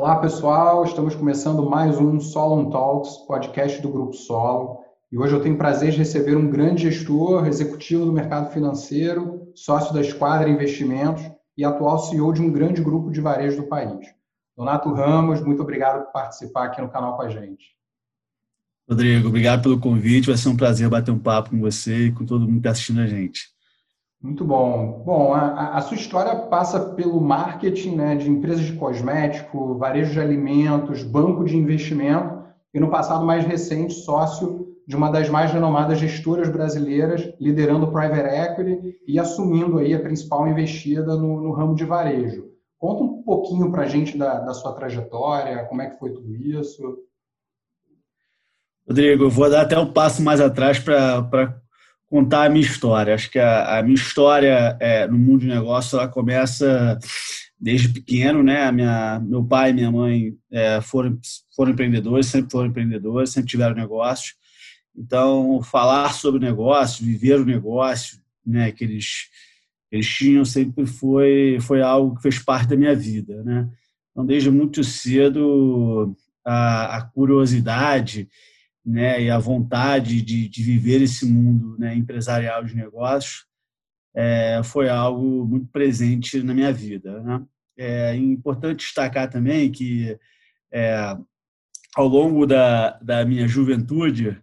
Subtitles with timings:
[0.00, 0.84] Olá, pessoal.
[0.84, 4.78] Estamos começando mais um Solon Talks, podcast do Grupo Solo.
[5.10, 9.50] E hoje eu tenho o prazer de receber um grande gestor, executivo do mercado financeiro,
[9.56, 14.06] sócio da Esquadra Investimentos e atual CEO de um grande grupo de varejo do país.
[14.56, 17.74] Donato Ramos, muito obrigado por participar aqui no canal com a gente.
[18.88, 20.28] Rodrigo, obrigado pelo convite.
[20.28, 22.70] Vai ser um prazer bater um papo com você e com todo mundo que está
[22.70, 23.48] assistindo a gente.
[24.20, 25.02] Muito bom.
[25.04, 30.20] Bom, a, a, sua história passa pelo marketing né, de empresas de cosmético, varejo de
[30.20, 32.42] alimentos, banco de investimento
[32.74, 37.92] e, no passado mais recente, sócio de uma das mais renomadas gestoras brasileiras, liderando o
[37.92, 42.48] private equity e assumindo aí a principal investida no, no ramo de varejo.
[42.78, 46.34] Conta um pouquinho para a gente da, da sua trajetória, como é que foi tudo
[46.34, 46.98] isso.
[48.88, 51.60] Rodrigo, eu vou dar até um passo mais atrás para
[52.08, 53.14] contar a minha história.
[53.14, 56.98] Acho que a, a minha história é, no mundo de negócio ela começa
[57.60, 58.64] desde pequeno, né?
[58.64, 61.18] A minha, meu pai e minha mãe é, foram,
[61.54, 64.34] foram empreendedores, sempre foram empreendedores, sempre tiveram negócios.
[64.96, 68.72] Então, falar sobre negócio, viver o negócio, né?
[68.72, 69.28] Que eles,
[69.90, 73.68] eles tinham sempre foi, foi algo que fez parte da minha vida, né?
[74.10, 78.28] Então, desde muito cedo, a, a curiosidade
[78.88, 83.44] né, e a vontade de, de viver esse mundo né, empresarial de negócios
[84.14, 87.22] é, foi algo muito presente na minha vida.
[87.22, 87.44] Né?
[87.76, 90.18] É importante destacar também que
[90.72, 91.16] é,
[91.94, 94.42] ao longo da, da minha juventude,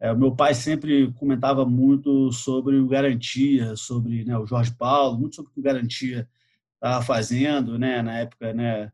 [0.00, 5.36] é, meu pai sempre comentava muito sobre o Garantia, sobre né, o Jorge Paulo, muito
[5.36, 6.28] sobre o que o Garantia
[6.74, 8.92] estava fazendo, né, na época, né,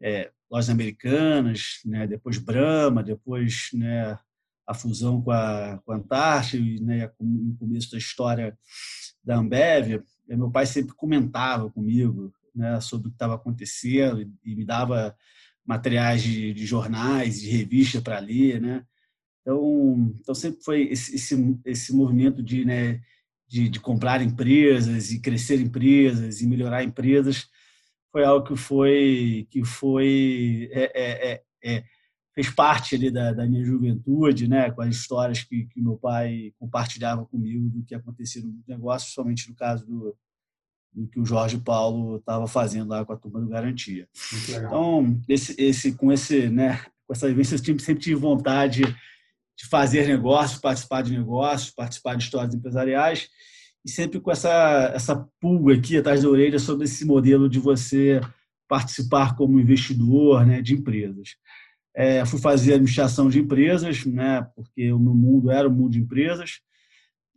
[0.00, 4.16] é, lojas americanas, né, depois Brahma, depois né,
[4.66, 8.58] a fusão com a, com a Antártida, né, no começo da história
[9.22, 14.64] da Ambev, meu pai sempre comentava comigo né, sobre o que estava acontecendo e me
[14.64, 15.16] dava
[15.64, 18.84] materiais de, de jornais, de revista para ler, né?
[19.42, 23.00] Então, então sempre foi esse, esse, esse movimento de, né,
[23.48, 27.48] de, de, comprar empresas e crescer empresas e melhorar empresas
[28.10, 31.84] foi algo que foi que foi é, é, é, é
[32.36, 36.52] fez parte ali da, da, minha juventude, né, com as histórias que, que meu pai
[36.58, 40.14] compartilhava comigo do que acontecia no negócio, somente no caso do,
[40.92, 44.06] do que o Jorge Paulo estava fazendo lá com a turma do Garantia.
[44.50, 50.06] Então, esse, esse, com esse, né, com essa vivência, eu sempre tive vontade de fazer
[50.06, 53.30] negócios, participar de negócios, participar de histórias empresariais
[53.82, 58.20] e sempre com essa essa pulga aqui atrás da orelha sobre esse modelo de você
[58.68, 61.36] participar como investidor, né, de empresas.
[61.96, 66.00] É, fui fazer administração de empresas, né, porque o meu mundo era o mundo de
[66.00, 66.60] empresas.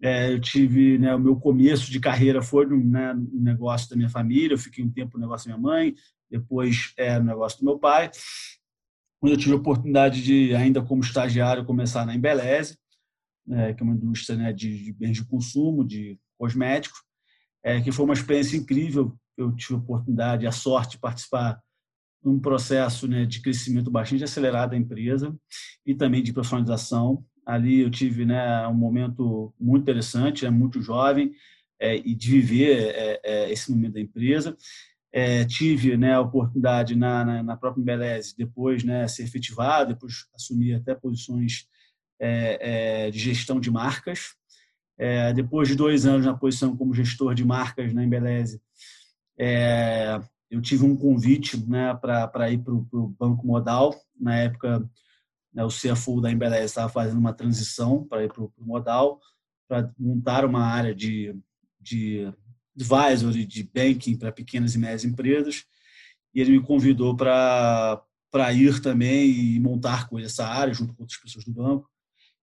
[0.02, 4.10] É, eu tive, né, o meu começo de carreira foi no, né, negócio da minha
[4.10, 5.96] família, eu fiquei um tempo no negócio da minha mãe,
[6.30, 8.12] depois é, no negócio do meu pai.
[9.22, 12.78] Quando eu tive a oportunidade de, ainda como estagiário, começar na Embeleze,
[13.48, 17.00] né, que é uma indústria né, de, de, bens de consumo, de cosméticos,
[17.64, 19.18] é, que foi uma experiência incrível.
[19.38, 21.60] Eu tive a oportunidade, a sorte de participar
[22.24, 25.36] um processo né, de crescimento bastante acelerado da empresa
[25.86, 27.24] e também de profissionalização.
[27.46, 31.34] Ali eu tive né, um momento muito interessante, é muito jovem,
[31.80, 34.56] é, e de viver é, é, esse momento da empresa.
[35.48, 40.76] Tive né, a oportunidade na, na, na própria Embeleze, depois né, ser efetivado, depois assumir
[40.76, 41.66] até posições
[43.12, 44.36] de gestão de marcas.
[45.34, 48.62] depois de dois anos na posição como gestor de marcas na Embeleze,
[50.50, 53.96] eu tive um convite né, para ir para o Banco Modal.
[54.20, 54.90] Na época,
[55.54, 59.20] né, o CFO da Embeleze estava fazendo uma transição para ir para o Modal,
[59.68, 61.36] para montar uma área de,
[61.80, 62.34] de
[62.76, 65.66] advisory, de banking para pequenas e médias empresas.
[66.34, 68.04] E ele me convidou para
[68.54, 71.90] ir também e montar com ele essa área, junto com outras pessoas do banco,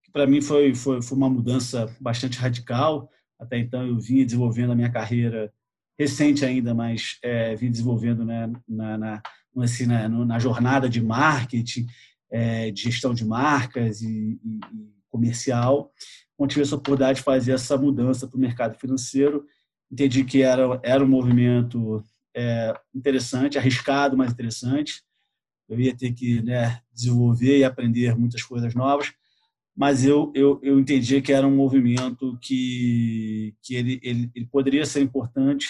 [0.01, 3.09] que para mim foi, foi, foi uma mudança bastante radical.
[3.37, 5.53] Até então eu vinha desenvolvendo a minha carreira
[5.97, 9.23] recente ainda, mas é, vim desenvolvendo né, na, na,
[9.57, 11.87] assim, na, na, jornada de marketing,
[12.29, 15.91] é, de gestão de marcas e, e, e comercial,
[16.37, 19.45] onde tive essa oportunidade de fazer essa mudança para o mercado financeiro.
[19.91, 22.03] Entendi que era, era um movimento
[22.35, 25.01] é, interessante, arriscado, mas interessante.
[25.67, 29.11] Eu ia ter que né, desenvolver e aprender muitas coisas novas,
[29.75, 34.85] mas eu, eu, eu entendi que era um movimento que, que ele, ele, ele poderia
[34.85, 35.67] ser importante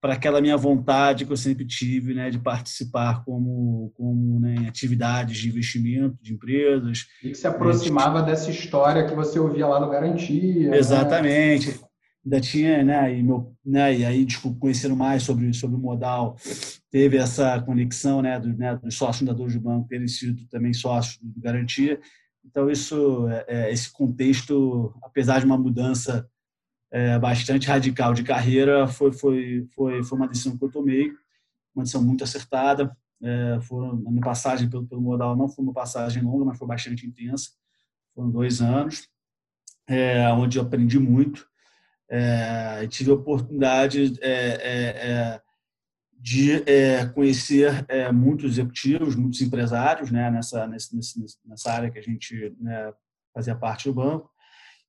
[0.00, 4.68] para aquela minha vontade que eu sempre tive né, de participar como, como né, em
[4.68, 7.06] atividades de investimento de empresas.
[7.22, 10.70] E que se aproximava né, dessa história que você ouvia lá no Garantia.
[10.70, 10.78] Né?
[10.78, 11.70] Exatamente.
[11.70, 11.88] Né?
[12.24, 16.36] ainda tinha, né, e, meu, né, e aí, tipo, conhecendo mais sobre, sobre o modal,
[16.90, 21.18] teve essa conexão, né, do, né, dos sócios fundadores do banco terem sido também sócios
[21.22, 21.98] do Garantia.
[22.44, 26.28] Então, isso, é, é, esse contexto, apesar de uma mudança
[26.90, 31.10] é, bastante radical de carreira, foi, foi, foi, foi uma decisão que eu tomei,
[31.74, 32.96] uma decisão muito acertada.
[33.20, 36.66] É, foram, a minha passagem pelo, pelo modal não foi uma passagem longa, mas foi
[36.66, 37.50] bastante intensa.
[38.14, 39.08] Foram dois anos,
[39.86, 41.46] é, onde eu aprendi muito.
[42.10, 45.42] É, tive a oportunidade é, é, é
[46.20, 46.64] de
[47.14, 50.90] conhecer muitos executivos, muitos empresários né, nessa, nessa,
[51.44, 52.92] nessa área que a gente né,
[53.32, 54.28] fazia parte do banco.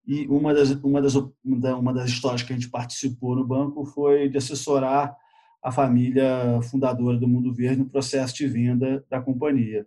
[0.06, 4.28] E uma das, uma, das, uma das histórias que a gente participou no banco foi
[4.28, 5.16] de assessorar
[5.62, 9.86] a família fundadora do Mundo Verde no processo de venda da companhia.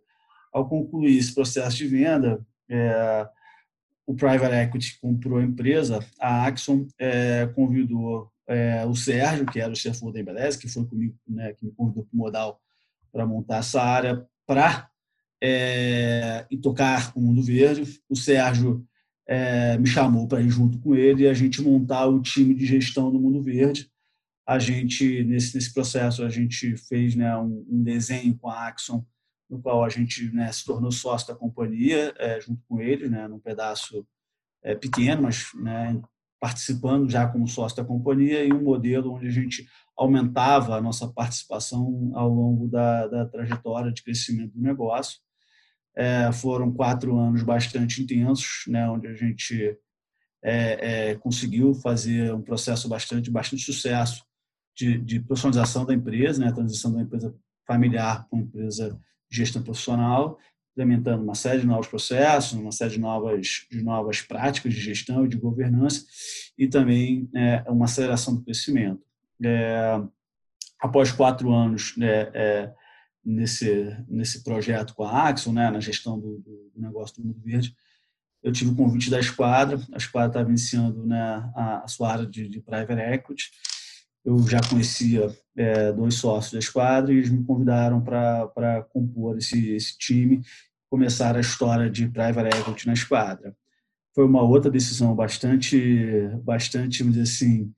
[0.53, 3.29] Ao concluir esse processo de venda, é,
[4.06, 9.73] o private equity comprou a empresa, a Axon é, convidou é, o Sérgio, que era
[9.73, 12.61] o chefe da Embeleze, que foi comigo, né, que me convidou para o Modal
[13.11, 14.91] para montar essa área, para
[15.41, 18.00] é, tocar o Mundo Verde.
[18.08, 18.87] O Sérgio
[19.27, 22.67] é, me chamou para ir junto com ele e a gente montar o time de
[22.67, 23.91] gestão do Mundo Verde.
[24.47, 29.05] A gente, nesse, nesse processo, a gente fez né, um, um desenho com a Axon
[29.53, 33.29] no qual a gente né, se tornou sócio da companhia, é, junto com ele, né,
[33.29, 34.07] num pedaço
[34.63, 36.01] é, pequeno, mas né,
[36.41, 41.07] participando já como sócio da companhia, e um modelo onde a gente aumentava a nossa
[41.07, 45.21] participação ao longo da, da trajetória de crescimento do negócio.
[45.94, 49.77] É, foram quatro anos bastante intensos, né, onde a gente
[50.43, 54.25] é, é, conseguiu fazer um processo bastante bastante sucesso
[54.75, 57.35] de, de profissionalização da empresa, né, transição da empresa
[57.67, 58.99] familiar para uma empresa
[59.31, 60.39] gestão profissional,
[60.73, 65.25] implementando uma série de novos processos, uma série de novas, de novas práticas de gestão
[65.25, 66.05] e de governança,
[66.59, 69.03] e também é, uma aceleração do crescimento.
[69.44, 70.00] É,
[70.81, 72.73] após quatro anos né, é,
[73.25, 77.75] nesse, nesse projeto com a Axon, né, na gestão do, do, negócio do Mundo Verde,
[78.43, 81.21] eu tive o convite da Esquadra, a Esquadra estava iniciando né,
[81.55, 83.51] a, a sua área de, de private equity,
[84.25, 89.71] eu já conhecia é, dois sócios da esquadra e eles me convidaram para compor esse,
[89.71, 90.43] esse time,
[90.89, 93.55] começar a história de private equity na esquadra.
[94.15, 97.73] Foi uma outra decisão bastante, bastante, vamos dizer assim,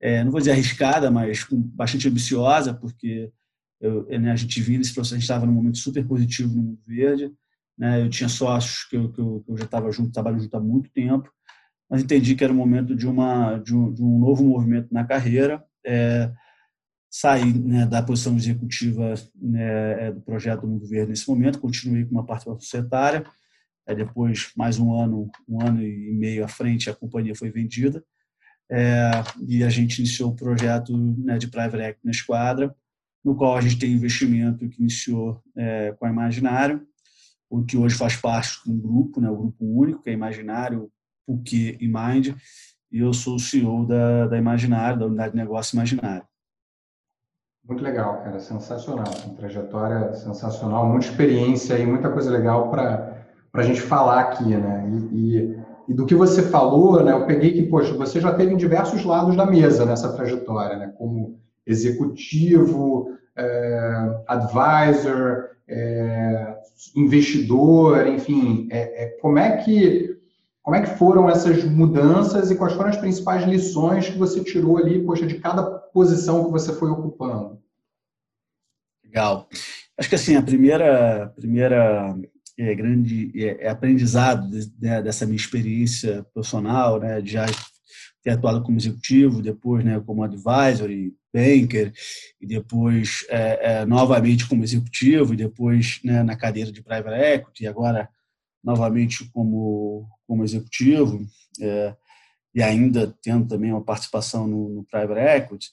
[0.00, 3.32] é, não vou dizer arriscada, mas bastante ambiciosa, porque
[3.80, 6.62] eu, né, a gente vinha nesse processo, a gente estava num momento super positivo no
[6.62, 7.32] Mundo Verde,
[7.78, 10.56] né, eu tinha sócios que eu, que eu, que eu já estava junto, trabalho junto
[10.56, 11.30] há muito tempo,
[11.88, 15.04] mas entendi que era o momento de, uma, de, um, de um novo movimento na
[15.04, 16.32] carreira, é,
[17.10, 22.04] sair né, da posição executiva né, é, do projeto do Mundo Verde nesse momento, continuei
[22.04, 23.24] com uma participação societária,
[23.86, 28.04] é, depois, mais um ano, um ano e meio à frente, a companhia foi vendida,
[28.70, 29.10] é,
[29.46, 32.74] e a gente iniciou o projeto né, de Private Equity na Esquadra,
[33.26, 36.86] no qual a gente tem investimento que iniciou é, com a Imaginário,
[37.50, 40.88] o que hoje faz parte de um grupo, né, o grupo único, que é Imaginário,
[41.26, 42.36] PUC e Mind,
[42.92, 46.22] e eu sou o CEO da, da Imaginário, da unidade de negócio Imaginário.
[47.66, 53.62] Muito legal, cara, sensacional, uma trajetória sensacional, muita experiência e muita coisa legal para a
[53.62, 54.88] gente falar aqui, né?
[54.88, 57.10] E, e, e, do que você falou, né?
[57.10, 60.94] Eu peguei que, poxa, você já teve em diversos lados da mesa nessa trajetória, né?
[60.96, 63.15] Como executivo,
[64.26, 66.56] advisor, é,
[66.94, 70.16] investidor, enfim, é, é como é que
[70.62, 74.78] como é que foram essas mudanças e quais foram as principais lições que você tirou
[74.78, 77.62] ali, poxa, de cada posição que você foi ocupando?
[79.04, 79.48] Legal.
[79.96, 82.18] Acho que assim, a primeira, primeira
[82.58, 84.50] é, grande é, é aprendizado
[84.80, 87.46] né, dessa minha experiência profissional, né, de já
[88.26, 91.92] ter atuado como executivo, depois né, como advisor e banker,
[92.40, 97.62] e depois é, é, novamente como executivo, e depois né, na cadeira de private equity,
[97.62, 98.08] e agora
[98.64, 101.24] novamente como, como executivo,
[101.60, 101.94] é,
[102.52, 105.68] e ainda tendo também uma participação no, no private equity,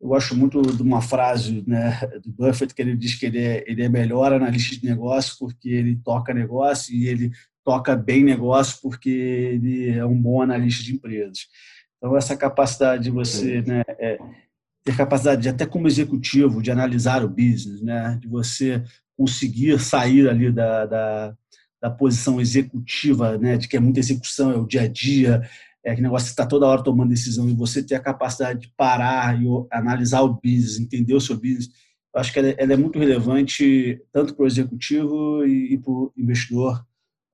[0.00, 3.64] eu gosto muito de uma frase né, do Buffett que ele diz que ele é,
[3.66, 8.78] ele é melhor analista de negócio porque ele toca negócio e ele toca bem negócio
[8.80, 11.40] porque ele é um bom analista de empresas.
[11.98, 14.18] Então essa capacidade de você né, é,
[14.84, 18.82] ter capacidade de até como executivo de analisar o business, né, de você
[19.16, 21.36] conseguir sair ali da, da
[21.80, 25.48] da posição executiva, né, de que é muita execução, é o dia a dia,
[25.84, 28.72] é aquele negócio que está toda hora tomando decisão e você ter a capacidade de
[28.76, 31.68] parar e analisar o business, entender o seu business,
[32.14, 35.78] eu acho que ela, é, ela é muito relevante tanto para o executivo e, e
[35.78, 36.84] para o investidor,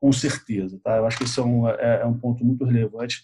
[0.00, 0.78] com certeza.
[0.84, 0.96] Tá?
[0.96, 3.22] Eu acho que isso é um, é, é um ponto muito relevante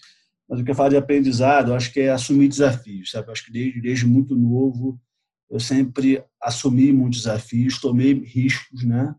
[0.50, 3.28] Mas eu falo de aprendizado, eu acho que é assumir desafios, sabe?
[3.28, 5.00] Eu acho que desde, desde muito novo
[5.48, 9.14] eu sempre assumi muitos desafios, tomei riscos, né?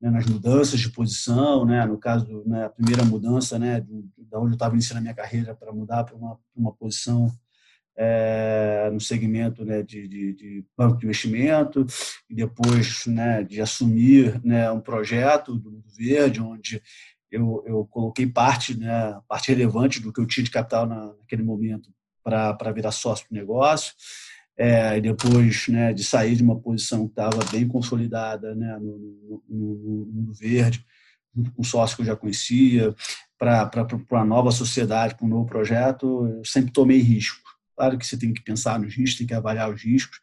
[0.00, 1.86] né nas mudanças de posição, né?
[1.86, 3.84] No caso, da né, primeira mudança, né?
[4.30, 7.32] Da onde eu estava iniciando a minha carreira para mudar para uma, uma posição
[7.96, 11.86] é, no segmento né, de, de, de, banco de investimento
[12.28, 16.82] e depois né, de assumir né, um projeto do Mundo Verde, onde
[17.34, 21.42] eu, eu coloquei parte, né, parte relevante do que eu tinha de capital na, naquele
[21.42, 21.90] momento
[22.22, 23.92] para virar sócio do negócio.
[24.56, 29.42] É, e depois né, de sair de uma posição que estava bem consolidada né, no,
[29.48, 30.86] no, no, Verde,
[31.56, 32.94] com sócio que eu já conhecia,
[33.36, 33.68] para
[34.12, 37.42] uma nova sociedade, para um novo projeto, eu sempre tomei risco.
[37.76, 40.20] Claro que você tem que pensar nos riscos, tem que avaliar os riscos,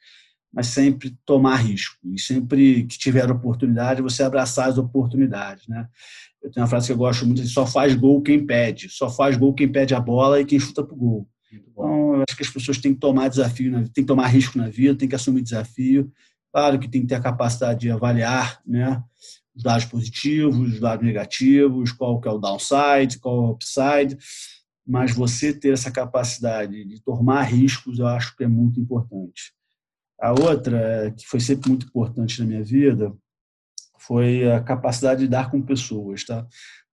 [0.53, 1.97] mas sempre tomar risco.
[2.05, 5.67] E sempre que tiver oportunidade, você abraçar as oportunidades.
[5.67, 5.87] Né?
[6.41, 9.37] Eu tenho uma frase que eu gosto muito: só faz gol quem pede, só faz
[9.37, 11.27] gol quem pede a bola e quem chuta para o gol.
[11.51, 14.67] Então, eu acho que as pessoas têm que tomar desafio, têm que tomar risco na
[14.67, 16.11] vida, têm que assumir desafio.
[16.51, 19.01] Claro que tem que ter a capacidade de avaliar né,
[19.55, 24.17] os lados positivos, os lados negativos, qual que é o downside, qual é o upside,
[24.85, 29.53] mas você ter essa capacidade de tomar riscos, eu acho que é muito importante.
[30.19, 33.13] A outra, que foi sempre muito importante na minha vida,
[34.05, 36.45] foi a capacidade de dar com pessoas, tá?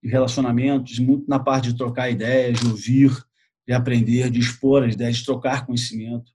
[0.03, 3.11] De relacionamentos, muito na parte de trocar ideias, de ouvir,
[3.67, 6.33] de aprender, de expor as ideias, de trocar conhecimento.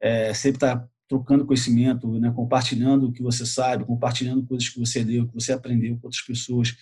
[0.00, 2.32] É, sempre tá trocando conhecimento, né?
[2.34, 6.22] compartilhando o que você sabe, compartilhando coisas que você deu, que você aprendeu com outras
[6.22, 6.74] pessoas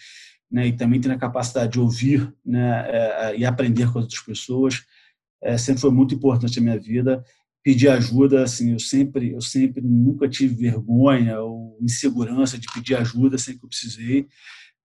[0.50, 4.84] né, e também tendo a capacidade de ouvir né, é, e aprender com outras pessoas,
[5.42, 7.24] é, sempre foi muito importante na minha vida.
[7.62, 13.36] Pedir ajuda, assim, eu sempre, eu sempre nunca tive vergonha ou insegurança de pedir ajuda
[13.36, 14.26] sempre que eu precisei.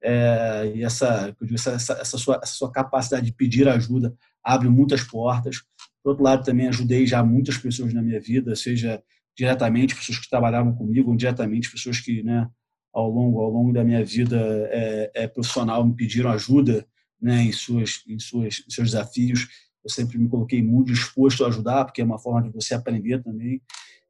[0.03, 4.13] É, e essa, digo, essa, essa, sua, essa sua capacidade de pedir ajuda
[4.43, 5.61] abre muitas portas.
[6.03, 9.01] Por outro lado, também ajudei já muitas pessoas na minha vida, seja
[9.35, 12.47] diretamente pessoas que trabalhavam comigo, ou indiretamente pessoas que né,
[12.93, 14.37] ao longo ao longo da minha vida
[14.71, 16.85] é, é, profissional me pediram ajuda
[17.21, 19.47] né, em, suas, em, suas, em seus desafios.
[19.85, 23.23] Eu sempre me coloquei muito disposto a ajudar, porque é uma forma de você aprender
[23.23, 23.61] também.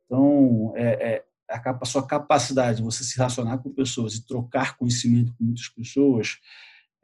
[0.05, 4.77] Então, é, é a, a sua capacidade de você se relacionar com pessoas e trocar
[4.77, 6.39] conhecimento com muitas pessoas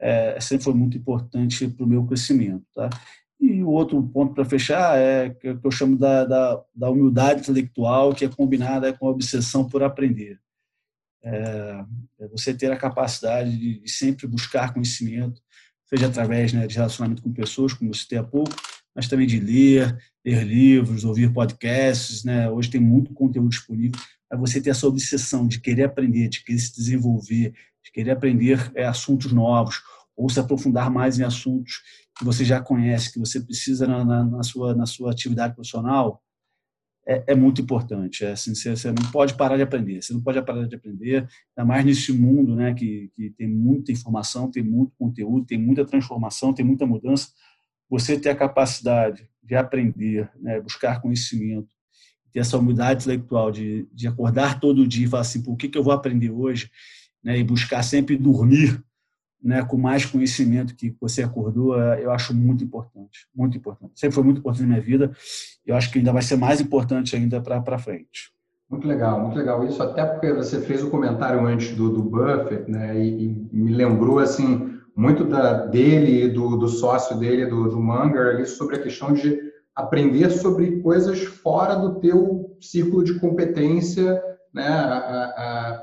[0.02, 2.66] é, sempre foi muito importante para o meu crescimento.
[2.74, 2.90] Tá?
[3.40, 8.14] E o outro ponto para fechar é que eu chamo da, da, da humildade intelectual,
[8.14, 10.40] que é combinada com a obsessão por aprender.
[11.24, 11.84] É,
[12.20, 15.41] é, você ter a capacidade de, de, sempre buscar conhecimento,
[15.92, 18.54] seja através né, de relacionamento com pessoas, como eu citei há pouco,
[18.94, 19.94] mas também de ler,
[20.24, 22.24] ler livros, ouvir podcasts.
[22.24, 22.48] Né?
[22.50, 24.00] Hoje tem muito conteúdo disponível.
[24.30, 27.52] É você ter essa obsessão de querer aprender, de querer se desenvolver,
[27.84, 29.82] de querer aprender é, assuntos novos,
[30.16, 31.82] ou se aprofundar mais em assuntos
[32.16, 36.22] que você já conhece, que você precisa na, na, na sua, na sua atividade profissional,
[37.06, 38.24] é, é, muito importante.
[38.24, 40.02] É, assim, você, você, não pode parar de aprender.
[40.02, 43.92] Você não pode parar de aprender, ainda mais nesse mundo né, que, que tem muita
[43.92, 47.28] informação, tem muito conteúdo, tem muita transformação, tem muita mudança.
[47.90, 51.68] Você ter a capacidade de aprender, né, buscar conhecimento,
[52.32, 55.76] ter essa humildade intelectual de, de acordar todo dia e falar assim, por que, que
[55.76, 56.70] eu vou aprender hoje?
[57.22, 58.82] Né, e buscar sempre dormir
[59.42, 63.92] né, com mais conhecimento que você acordou, é, eu acho muito importante, muito importante.
[63.98, 65.10] Sempre foi muito importante na minha vida,
[65.66, 68.32] eu acho que ainda vai ser mais importante ainda para frente.
[68.70, 72.70] Muito legal, muito legal isso, até porque você fez o comentário antes do, do Buffett,
[72.70, 77.68] né, e, e me lembrou, assim, muito da, dele e do, do sócio dele, do,
[77.68, 83.18] do Munger, ali, sobre a questão de aprender sobre coisas fora do teu círculo de
[83.18, 84.22] competência
[84.52, 84.66] né,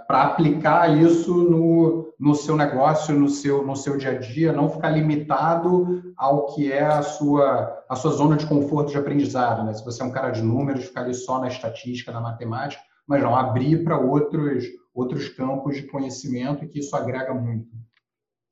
[0.08, 4.70] para aplicar isso no, no seu negócio, no seu, no seu dia a dia, não
[4.70, 9.64] ficar limitado ao que é a sua, a sua zona de conforto de aprendizado.
[9.64, 9.74] Né?
[9.74, 13.24] Se você é um cara de números, ficar ali só na estatística, na matemática, mas
[13.24, 17.70] não, abrir para outros, outros campos de conhecimento que isso agrega muito.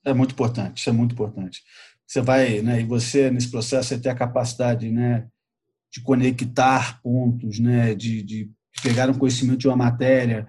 [0.04, 1.62] É muito importante, isso é muito importante.
[2.08, 5.28] Você vai, né, e você, nesse processo, você tem a capacidade né,
[5.92, 8.50] de conectar pontos, né, de, de
[8.82, 10.48] pegar um conhecimento de uma matéria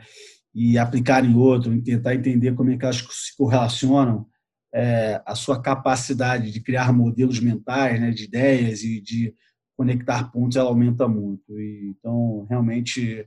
[0.55, 4.27] e aplicar em outro, e tentar entender como é que elas se correlacionam,
[4.75, 9.35] é, a sua capacidade de criar modelos mentais, né, de ideias e de
[9.77, 11.59] conectar pontos, ela aumenta muito.
[11.59, 13.27] E, então, realmente,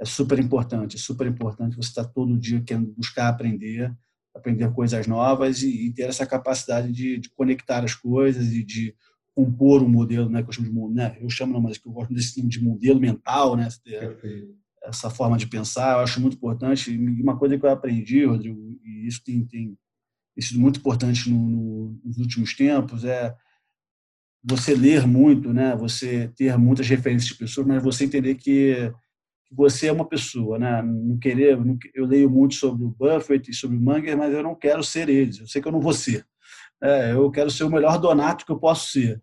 [0.00, 3.92] é super importante, é super importante você estar todo dia querendo buscar aprender,
[4.34, 8.94] aprender coisas novas e, e ter essa capacidade de, de, conectar as coisas e de
[9.38, 11.92] compor um modelo, né, que eu chamo de, né, eu chamo, não, mas que eu
[11.92, 13.68] gosto desse de modelo mental, né,
[14.82, 16.90] essa forma de pensar, eu acho muito importante.
[16.90, 19.78] E uma coisa que eu aprendi, Rodrigo, e isso tem, tem
[20.40, 23.32] sido muito importante no, no, nos últimos tempos, é
[24.42, 25.76] você ler muito, né?
[25.76, 28.92] Você ter muitas referências de pessoas, mas você entender que
[29.52, 30.82] você é uma pessoa, né?
[30.82, 31.56] Não querer,
[31.94, 35.08] eu leio muito sobre o Buffett e sobre o Munger, mas eu não quero ser
[35.08, 35.38] eles.
[35.38, 36.26] Eu sei que eu não vou ser.
[36.82, 39.20] É, eu quero ser o melhor donato que eu posso ser.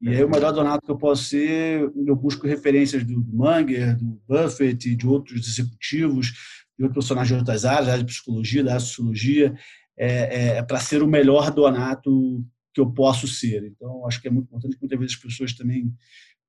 [0.00, 4.20] E aí o melhor donato que eu posso ser, eu busco referências do Munger, do
[4.28, 6.32] Buffett, de outros executivos,
[6.78, 9.54] de outros personagens de outras áreas, da área de psicologia, da área sociologia,
[9.96, 12.44] é, é, é para ser o melhor donato
[12.74, 13.64] que eu posso ser.
[13.64, 15.90] Então, acho que é muito importante que muitas vezes as pessoas também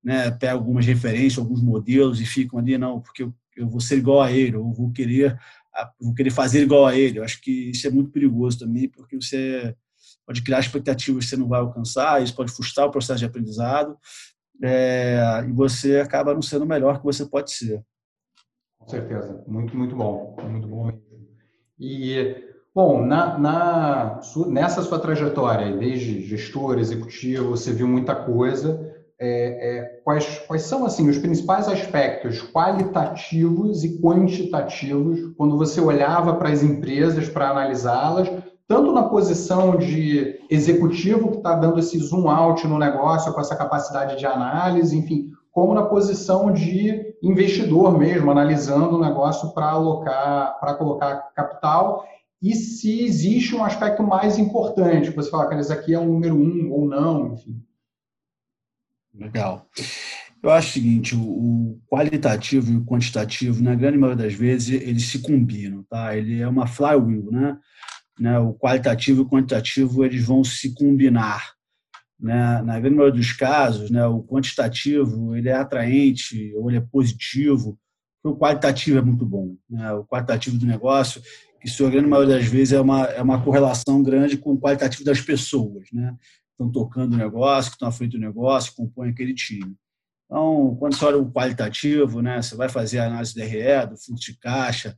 [0.03, 3.97] né, pegam algumas referências, alguns modelos e ficam ali, não, porque eu, eu vou ser
[3.97, 5.39] igual a ele, ou vou querer,
[5.99, 7.19] vou querer fazer igual a ele.
[7.19, 9.73] Eu acho que isso é muito perigoso também, porque você
[10.25, 13.97] pode criar expectativas que você não vai alcançar, isso pode frustrar o processo de aprendizado,
[14.63, 17.83] é, e você acaba não sendo o melhor que você pode ser.
[18.79, 21.01] Com certeza, muito, muito bom, muito bom mesmo.
[21.79, 28.93] E Bom, na, na, nessa sua trajetória, desde gestor, executivo, você viu muita coisa.
[29.17, 36.35] É, é, quais, quais são assim os principais aspectos qualitativos e quantitativos quando você olhava
[36.35, 38.29] para as empresas para analisá-las,
[38.67, 43.55] tanto na posição de executivo que está dando esse zoom out no negócio com essa
[43.55, 50.59] capacidade de análise, enfim, como na posição de investidor mesmo, analisando o negócio para alocar,
[50.59, 52.05] para colocar capital
[52.41, 56.35] e se existe um aspecto mais importante, você fala que esse aqui é o número
[56.35, 57.59] um ou não, enfim.
[59.13, 59.65] Legal.
[60.43, 65.07] Eu acho o seguinte, o qualitativo e o quantitativo, na grande maioria das vezes, eles
[65.07, 66.15] se combinam, tá?
[66.15, 67.57] Ele é uma flywheel, né?
[68.19, 68.39] Né?
[68.39, 71.53] O qualitativo e o quantitativo, eles vão se combinar.
[72.19, 72.61] Né?
[72.61, 77.77] Na grande maioria dos casos, né, o quantitativo ele é atraente ou ele é positivo,
[78.23, 79.55] o qualitativo é muito bom.
[79.69, 79.91] Né?
[79.91, 81.21] O qualitativo do negócio
[81.65, 85.03] isso, a grande maioria das vezes, é uma, é uma correlação grande com o qualitativo
[85.03, 86.15] das pessoas, né?
[86.51, 89.75] Estão tocando o negócio, que estão à frente do negócio, que compõem aquele time.
[90.25, 93.97] Então, quando você olha o qualitativo, né, você vai fazer a análise do RE, do
[93.97, 94.95] fluxo de caixa,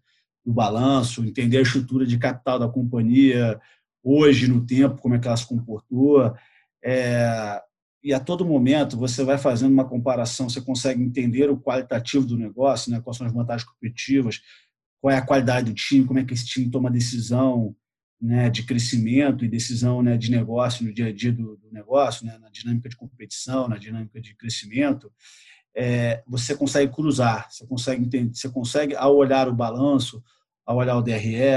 [0.48, 3.60] do balanço, entender a estrutura de capital da companhia
[4.02, 6.34] hoje, no tempo, como é que ela se comportou.
[6.82, 7.62] É,
[8.02, 12.38] e a todo momento você vai fazendo uma comparação, você consegue entender o qualitativo do
[12.38, 14.40] negócio, né, quais são as vantagens competitivas,
[15.02, 17.76] qual é a qualidade do time, como é que esse time toma decisão
[18.22, 22.26] né, de crescimento e decisão né, de negócio no dia a dia do, do negócio,
[22.26, 25.12] né, na dinâmica de competição, na dinâmica de crescimento,
[25.76, 30.24] é, você consegue cruzar, você consegue entender, você consegue ao olhar o balanço,
[30.68, 31.50] ao olhar o DRE,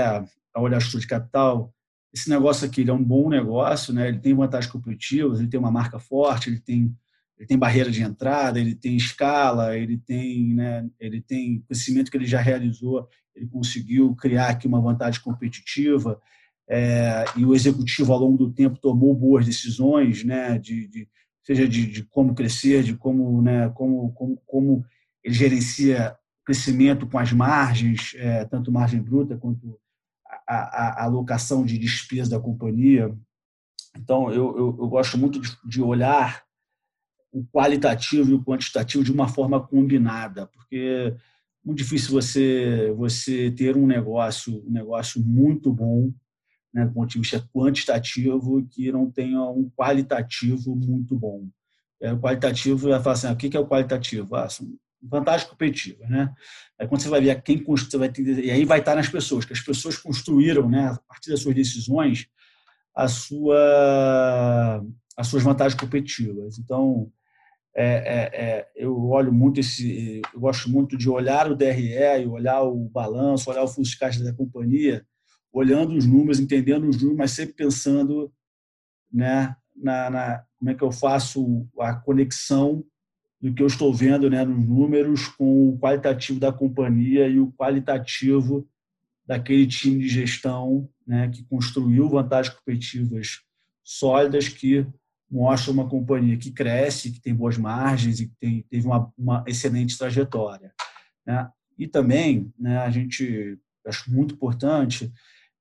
[0.54, 1.74] ao olhar o estudo de capital,
[2.12, 4.08] esse negócio aqui é um bom negócio, né?
[4.08, 6.96] Ele tem vantagens competitivas, ele tem uma marca forte, ele tem
[7.40, 12.16] ele tem barreira de entrada, ele tem escala, ele tem, né, ele tem crescimento que
[12.18, 16.20] ele já realizou, ele conseguiu criar aqui uma vantagem competitiva
[16.68, 21.08] é, e o executivo ao longo do tempo tomou boas decisões, né, de, de
[21.42, 24.84] seja de, de, como crescer, de como, né, como, como, como
[25.24, 29.78] ele gerencia crescimento com as margens, é, tanto margem bruta quanto
[30.46, 30.54] a,
[31.02, 33.14] a, alocação de despesa da companhia.
[33.96, 36.42] Então, eu, eu, eu gosto muito de, de olhar
[37.32, 41.16] o qualitativo e o quantitativo de uma forma combinada, porque é
[41.64, 46.12] muito difícil você você ter um negócio um negócio muito bom
[46.72, 51.48] né, do ponto de vista quantitativo que não tenha um qualitativo muito bom.
[52.00, 54.34] É, o qualitativo é falar assim, ah, o que é o qualitativo?
[54.36, 54.66] Ah, são
[55.02, 56.32] vantagens competitivas, né?
[56.78, 59.60] Aí quando você vai ver quem construiu, e aí vai estar nas pessoas, que as
[59.60, 62.26] pessoas construíram, né, a partir das suas decisões,
[62.94, 64.84] a sua
[65.16, 66.58] as suas vantagens competitivas.
[66.58, 67.12] Então,
[67.76, 72.62] é, é, é, eu olho muito esse, eu gosto muito de olhar o DRE olhar
[72.62, 75.04] o balanço, olhar o fluxo de caixa da companhia,
[75.52, 78.32] olhando os números, entendendo os números, mas sempre pensando,
[79.12, 82.84] né, na, na como é que eu faço a conexão
[83.40, 87.52] do que eu estou vendo, né, nos números com o qualitativo da companhia e o
[87.52, 88.68] qualitativo
[89.26, 93.40] daquele time de gestão, né, que construiu vantagens competitivas
[93.82, 94.86] sólidas que
[95.30, 99.44] mostra uma companhia que cresce, que tem boas margens e que tem, teve uma, uma
[99.46, 100.72] excelente trajetória.
[101.24, 101.48] Né?
[101.78, 105.10] E também, né, a gente acho muito importante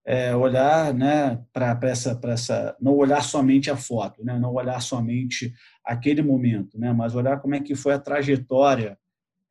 [0.05, 5.53] é, olhar né, para essa, essa, não olhar somente a foto, né, não olhar somente
[5.83, 8.97] aquele momento, né, mas olhar como é que foi a trajetória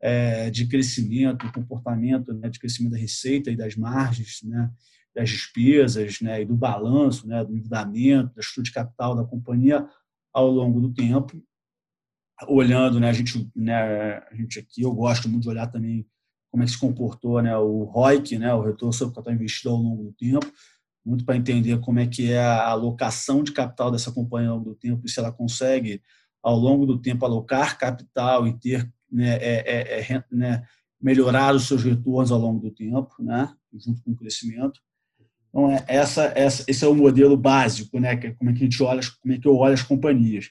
[0.00, 4.70] é, de crescimento, comportamento né, de crescimento da receita e das margens, né,
[5.14, 9.86] das despesas né, e do balanço, né, do endividamento, da estrutura de capital da companhia
[10.32, 11.42] ao longo do tempo,
[12.46, 16.06] olhando, né, a gente, né, a gente aqui, eu gosto muito de olhar também
[16.50, 19.76] como é que se comportou, né, o ROIC, né, o retorno sobre capital investido ao
[19.76, 20.50] longo do tempo,
[21.04, 24.70] muito para entender como é que é a alocação de capital dessa companhia ao longo
[24.70, 26.02] do tempo e se ela consegue,
[26.42, 30.64] ao longo do tempo, alocar capital e ter né, é, é, é, né,
[31.00, 34.80] melhorar os seus retornos ao longo do tempo, né, junto com o crescimento.
[35.48, 38.60] Então, é, essa, essa, esse é o modelo básico, né, que é como é que
[38.60, 40.50] a gente olha, como é que eu olho as companhias.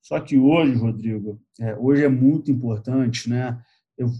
[0.00, 3.60] Só que hoje, Rodrigo, é, hoje é muito importante, né,
[3.96, 4.10] eu,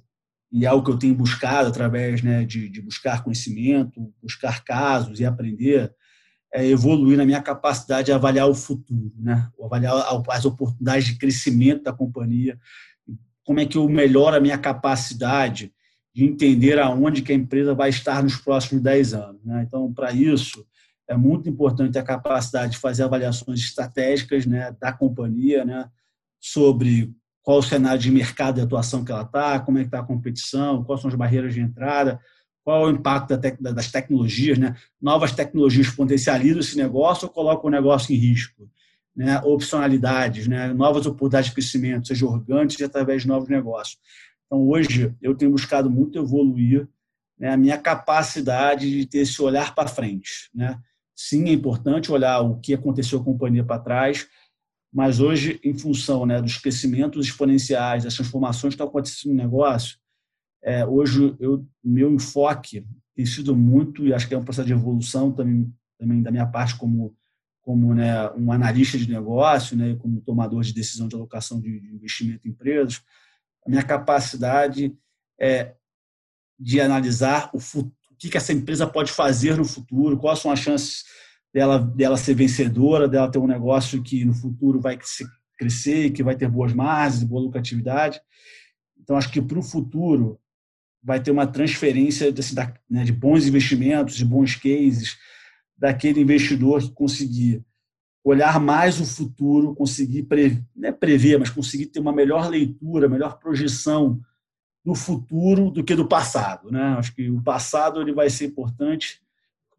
[0.53, 5.19] e é algo que eu tenho buscado através né, de, de buscar conhecimento, buscar casos
[5.19, 5.93] e aprender,
[6.53, 9.49] é evoluir na minha capacidade de avaliar o futuro, né?
[9.63, 9.95] avaliar
[10.29, 12.59] as oportunidades de crescimento da companhia,
[13.43, 15.73] como é que eu melhoro a minha capacidade
[16.15, 19.43] de entender aonde que a empresa vai estar nos próximos 10 anos.
[19.43, 19.65] Né?
[19.67, 20.67] Então, para isso,
[21.09, 25.89] é muito importante a capacidade de fazer avaliações estratégicas né, da companhia, né,
[26.39, 29.99] sobre qual o cenário de mercado de atuação que ela está, como é que está
[29.99, 32.21] a competição, quais são as barreiras de entrada,
[32.65, 34.77] qual é o impacto das tecnologias, né?
[35.01, 38.71] Novas tecnologias potencializam esse negócio ou colocam o negócio em risco?
[39.15, 39.39] Né?
[39.41, 40.73] Opcionalidades, né?
[40.73, 43.99] novas oportunidades de crescimento, seja orgânico, seja através de novos negócios.
[44.47, 46.89] Então, hoje, eu tenho buscado muito evoluir
[47.39, 50.49] né, a minha capacidade de ter esse olhar para frente.
[50.55, 50.79] Né?
[51.15, 54.29] Sim, é importante olhar o que aconteceu com a companhia para trás,
[54.93, 59.97] mas hoje, em função né, dos crescimentos exponenciais, das transformações que estão acontecendo no negócio,
[60.63, 64.73] é, hoje eu meu enfoque tem sido muito e acho que é um processo de
[64.73, 67.17] evolução também, também da minha parte como
[67.63, 71.95] como né, um analista de negócio, né, como tomador de decisão de alocação de, de
[71.95, 73.01] investimento em empresas,
[73.65, 74.93] a minha capacidade
[75.41, 75.75] é
[76.59, 80.51] de analisar o, futuro, o que, que essa empresa pode fazer no futuro, quais são
[80.51, 81.05] as chances
[81.53, 84.99] dela, dela ser vencedora, dela ter um negócio que no futuro vai
[85.59, 88.21] crescer, que vai ter boas margens, boa lucratividade.
[89.01, 90.41] Então, acho que para o futuro,
[91.03, 95.19] vai ter uma transferência desse, da, né, de bons investimentos, de bons cases,
[95.77, 97.65] daquele investidor que conseguir
[98.25, 103.09] olhar mais o futuro, conseguir prever, não é prever, mas conseguir ter uma melhor leitura,
[103.09, 104.21] melhor projeção
[104.85, 106.71] do futuro do que do passado.
[106.71, 106.81] Né?
[106.97, 109.21] Acho que o passado ele vai ser importante,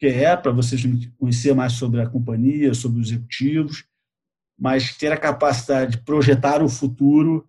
[0.03, 0.83] porque é para vocês
[1.17, 3.85] conhecer mais sobre a companhia, sobre os executivos,
[4.59, 7.47] mas ter a capacidade de projetar o futuro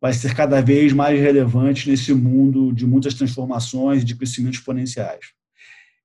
[0.00, 5.32] vai ser cada vez mais relevante nesse mundo de muitas transformações, de crescimento exponenciais.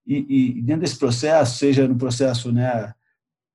[0.04, 2.92] E, e dentro desse processo, seja no processo né,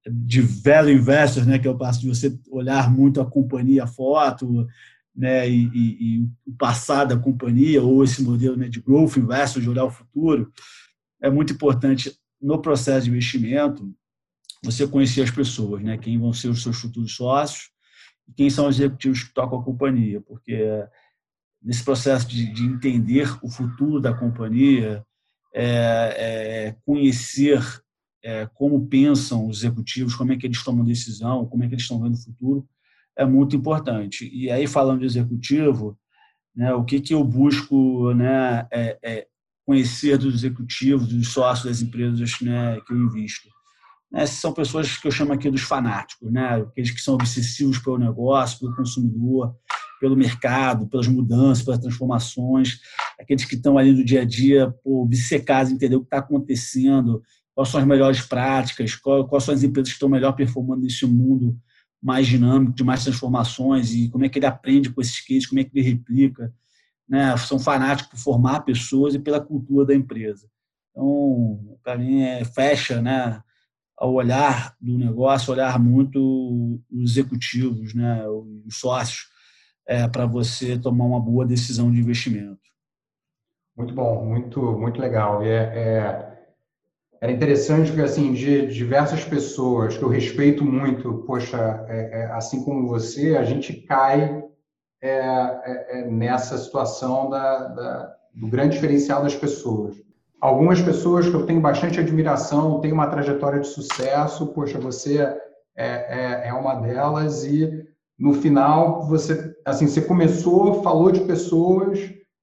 [0.09, 3.89] de value investors, né, que é o passo de você olhar muito a companhia, a
[3.89, 4.65] foto,
[5.13, 9.61] né, e, e, e, o passado da companhia, ou esse modelo né, de growth investor,
[9.61, 10.53] de olhar o futuro,
[11.21, 13.95] é muito importante no processo de investimento
[14.63, 17.71] você conhecer as pessoas, né, quem vão ser os seus futuros sócios,
[18.29, 20.85] e quem são os executivos que tocam a companhia, porque
[21.63, 25.05] nesse processo de, de entender o futuro da companhia,
[25.55, 27.63] é, é, conhecer
[28.23, 31.83] é, como pensam os executivos, como é que eles tomam decisão, como é que eles
[31.83, 32.69] estão vendo o futuro,
[33.17, 34.29] é muito importante.
[34.33, 35.99] E aí, falando de executivo,
[36.55, 39.28] né, o que, que eu busco né, é, é
[39.69, 43.49] conhecer dos executivos, dos sócios das empresas né, que eu invisto
[44.11, 47.99] né, são pessoas que eu chamo aqui dos fanáticos, né, aqueles que são obsessivos pelo
[47.99, 49.55] negócio, pelo consumidor,
[50.01, 52.81] pelo mercado, pelas mudanças, pelas transformações,
[53.21, 57.23] aqueles que estão ali no dia a dia, obcecados, entender o que está acontecendo,
[57.55, 61.59] quais são as melhores práticas, quais são as empresas que estão melhor performando nesse mundo
[62.01, 65.61] mais dinâmico, de mais transformações, e como é que ele aprende com esses cases, como
[65.61, 66.55] é que ele replica.
[67.09, 67.37] Né?
[67.39, 70.49] São fanáticos por formar pessoas e pela cultura da empresa.
[70.91, 73.43] Então, para mim, é, fecha né,
[73.97, 79.29] ao olhar do negócio, olhar muito os executivos, né, os sócios,
[79.87, 82.61] é, para você tomar uma boa decisão de investimento.
[83.77, 85.45] Muito bom, muito, muito legal.
[85.45, 86.39] E é, é,
[87.21, 92.65] era interessante porque, assim, de diversas pessoas que eu respeito muito, poxa, é, é assim
[92.65, 94.48] como você, a gente cai
[95.01, 99.97] é, é, nessa situação da, da, do grande diferencial das pessoas
[100.41, 105.19] algumas pessoas que eu tenho bastante admiração, têm uma trajetória de sucesso, poxa, você
[105.77, 107.87] é, é, é, uma delas e
[108.19, 111.99] no final você, assim, você começou, falou de pessoas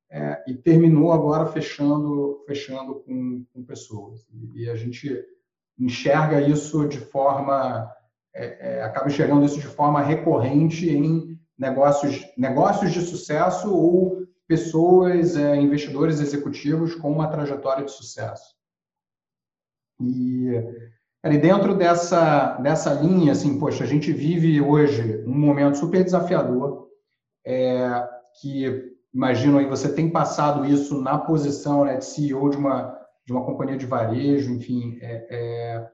[0.09, 4.25] é, e terminou agora fechando, fechando com, com pessoas.
[4.31, 5.23] E, e, a gente
[5.77, 7.91] enxerga isso de forma,
[8.33, 15.35] é, é, acaba enxergando isso de forma recorrente em negócios, negócios de sucesso ou pessoas,
[15.35, 18.55] é, investidores executivos com uma trajetória de sucesso.
[19.99, 20.51] E,
[21.23, 26.89] e dentro dessa, dessa linha, assim, poxa, a gente vive hoje um momento super desafiador,
[27.45, 28.07] é,
[28.39, 33.31] que imagino aí você tem passado isso na posição né, de CEO de uma, de
[33.31, 35.89] uma companhia de varejo, enfim, é, é,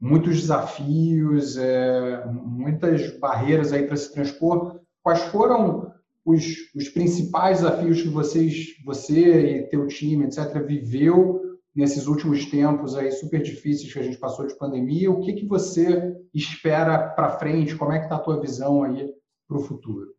[0.00, 5.92] muitos desafios, é, muitas barreiras aí para se transpor, quais foram
[6.24, 11.40] os, os principais desafios que vocês, você e teu time, etc., viveu
[11.74, 15.10] nesses últimos tempos aí super difíceis que a gente passou de pandemia?
[15.10, 17.76] O que, que você espera para frente?
[17.76, 19.12] Como é que está a tua visão aí
[19.48, 20.14] para o futuro?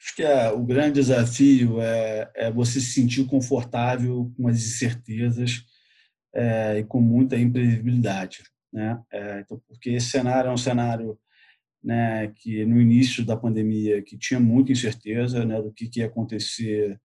[0.00, 5.62] Acho que é, o grande desafio é, é, você se sentir confortável com as incertezas
[6.34, 8.44] é, e com muita imprevisibilidade.
[8.72, 8.98] Né?
[9.12, 11.18] É, então, porque esse cenário é um cenário
[11.82, 16.06] né, que no início da pandemia que tinha muita incerteza né, do que, que ia
[16.06, 17.00] acontecer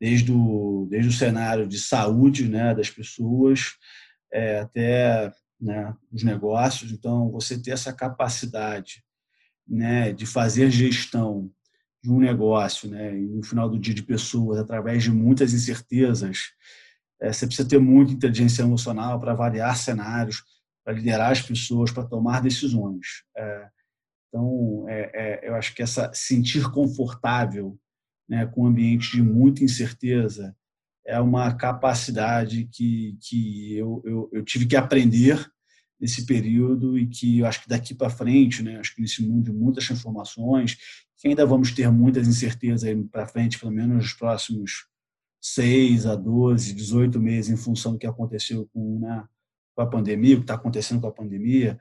[0.00, 3.76] desde o, desde o cenário de saúde né, das pessoas
[4.32, 6.90] é, até né, os negócios.
[6.90, 9.04] Então, você ter essa capacidade
[9.68, 11.50] né, de fazer gestão
[12.02, 16.52] de um negócio, né, e no final do dia de pessoas, através de muitas incertezas,
[17.20, 20.42] é, você precisa ter muita inteligência emocional para avaliar cenários,
[20.82, 23.22] para liderar as pessoas, para tomar decisões.
[23.36, 23.68] É,
[24.30, 27.76] então, é, é, eu acho que essa sentir confortável
[28.28, 30.56] né, com um ambiente de muita incerteza
[31.04, 35.50] é uma capacidade que, que eu, eu, eu tive que aprender
[36.00, 39.50] nesse período e que eu acho que daqui para frente, né, acho que nesse mundo
[39.50, 40.76] de muitas transformações,
[41.18, 44.86] que ainda vamos ter muitas incertezas para frente, pelo menos nos próximos
[45.42, 49.26] 6 a 12, 18 meses, em função do que aconteceu com, né,
[49.74, 51.78] com a pandemia, o que está acontecendo com a pandemia.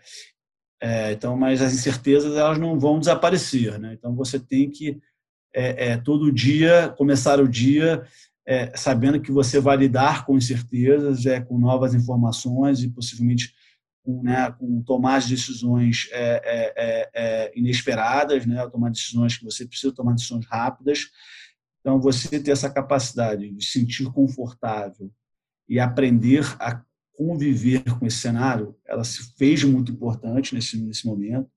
[0.81, 3.93] É, então, mas as incertezas elas não vão desaparecer, né?
[3.93, 4.99] Então você tem que
[5.53, 8.05] é, é, todo dia começar o dia
[8.47, 13.53] é, sabendo que você vai lidar com incertezas, é, com novas informações e possivelmente
[14.03, 20.13] com, né, com tomar decisões é, é, inesperadas, né, tomar decisões que você precisa tomar
[20.13, 21.09] decisões rápidas.
[21.79, 25.11] Então, você ter essa capacidade de se sentir confortável
[25.67, 26.81] e aprender a
[27.19, 31.51] conviver com esse cenário, ela se fez muito importante nesse, nesse momento.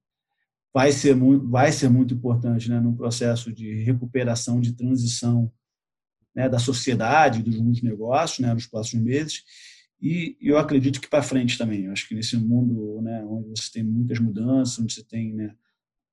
[0.75, 5.53] Vai ser muito, vai ser muito importante né, no processo de recuperação, de transição
[6.35, 9.45] né, da sociedade, dos negócios, né, nos próximos meses.
[10.01, 11.85] E eu acredito que para frente também.
[11.85, 15.55] Eu acho que nesse mundo né, onde você tem muitas mudanças, onde você tem né,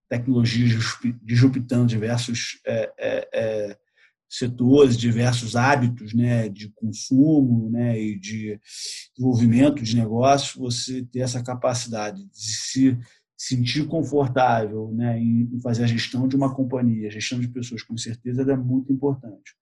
[0.08, 0.76] tecnologias
[1.24, 3.78] disruptando diversos é, é, é,
[4.30, 8.60] setores, diversos hábitos né, de consumo né, e de
[9.15, 12.98] desenvolvimento de negócios, você ter essa capacidade de se
[13.36, 18.42] sentir confortável né, em fazer a gestão de uma companhia, gestão de pessoas, com certeza,
[18.44, 19.56] é muito importante.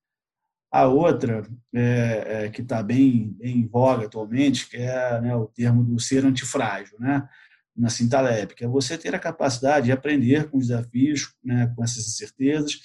[0.70, 5.46] A outra, é, é, que está bem, bem, em voga atualmente, que é né, o
[5.46, 7.28] termo do ser antifrágil, né,
[7.76, 11.84] na Cintaleb, que é você ter a capacidade de aprender com os desafios, né, com
[11.84, 12.80] essas incertezas,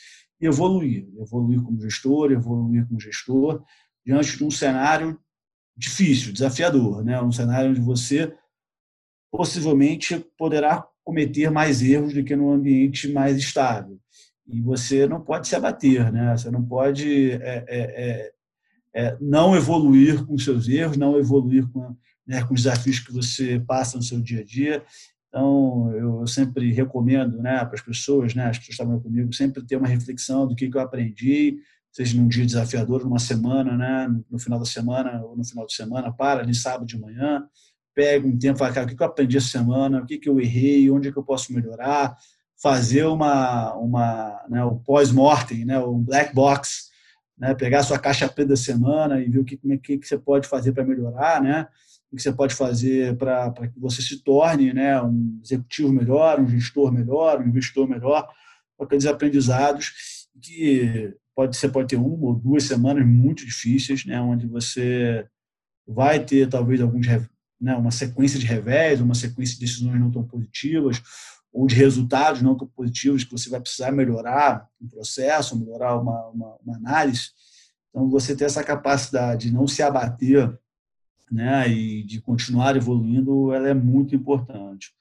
[0.47, 1.09] evoluir.
[1.19, 3.63] Evoluir como gestor, evoluir como gestor,
[4.05, 5.19] diante de um cenário
[5.77, 8.35] difícil, desafiador, né, um cenário onde você
[9.31, 13.99] possivelmente poderá cometer mais erros do que num ambiente mais estável
[14.47, 16.37] e você não pode se abater, né?
[16.37, 18.33] Você não pode é, é, é,
[18.95, 23.61] é não evoluir com seus erros, não evoluir com, né, com os desafios que você
[23.61, 24.85] passa no seu dia a dia.
[25.33, 29.65] Então, eu sempre recomendo né, para as pessoas, né, as pessoas que estão comigo, sempre
[29.65, 31.57] ter uma reflexão do que, que eu aprendi,
[31.91, 35.73] seja num dia desafiador, numa semana, né, no final da semana ou no final de
[35.73, 37.47] semana, para ali sábado de manhã,
[37.95, 40.29] pega um tempo, fala, cara, o que, que eu aprendi essa semana, o que, que
[40.29, 42.15] eu errei, onde é que eu posso melhorar,
[42.63, 46.91] fazer uma, uma né, o pós-mortem, né, um black box,
[47.39, 50.07] né, pegar a sua caixa preta da semana e ver o que, é que, que
[50.07, 51.67] você pode fazer para melhorar, né,
[52.13, 56.47] o que você pode fazer para que você se torne né, um executivo melhor, um
[56.47, 58.29] gestor melhor, um investidor melhor,
[58.77, 64.21] com aqueles aprendizados que pode, você pode ter uma ou duas semanas muito difíceis, né,
[64.21, 65.27] onde você
[65.87, 67.07] vai ter talvez alguns
[67.61, 71.03] né, uma sequência de revés, uma sequência de decisões não tão positivas,
[71.51, 76.29] ou de resultados não tão positivos que você vai precisar melhorar um processo, melhorar uma,
[76.29, 77.31] uma, uma análise.
[77.89, 80.59] Então, você ter essa capacidade de não se abater
[81.33, 84.93] né, e de continuar evoluindo, ela é muito importante.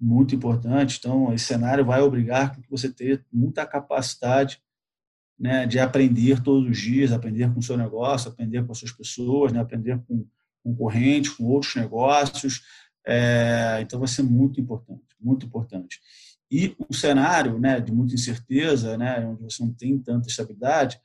[0.00, 0.96] Muito importante.
[0.98, 4.62] Então, esse cenário vai obrigar que você tenha muita capacidade
[5.38, 8.92] né, de aprender todos os dias, aprender com o seu negócio, aprender com as suas
[8.92, 10.24] pessoas, né, aprender com
[10.62, 12.62] concorrentes, com outros negócios,
[13.04, 15.98] é, então vai ser muito importante, muito importante.
[16.48, 21.00] E um cenário né, de muita incerteza, né, onde você não tem tanta estabilidade,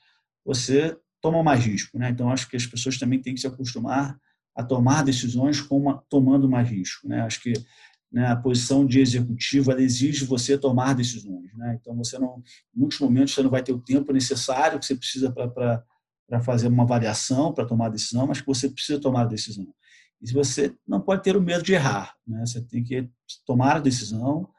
[0.46, 1.98] você toma mais risco.
[1.98, 2.12] Né?
[2.12, 4.20] Então acho que as pessoas também têm que se acostumar
[4.58, 7.08] a tomar decisões como tomando mais risco.
[7.08, 7.22] Né?
[7.22, 7.54] Acho que
[8.12, 11.54] né, a posição de executivo ela exige você tomar decisões.
[11.54, 11.78] Né?
[11.80, 12.42] Então você não,
[12.76, 16.70] em muitos momentos você não vai ter o tempo necessário que você precisa para fazer
[16.70, 19.68] uma avaliação, para tomar decisão, mas que você precisa tomar a decisão.
[20.20, 22.16] E você não pode ter o medo de errar.
[22.26, 22.44] Né?
[22.44, 23.08] Você tem que
[23.46, 24.50] tomar a decisão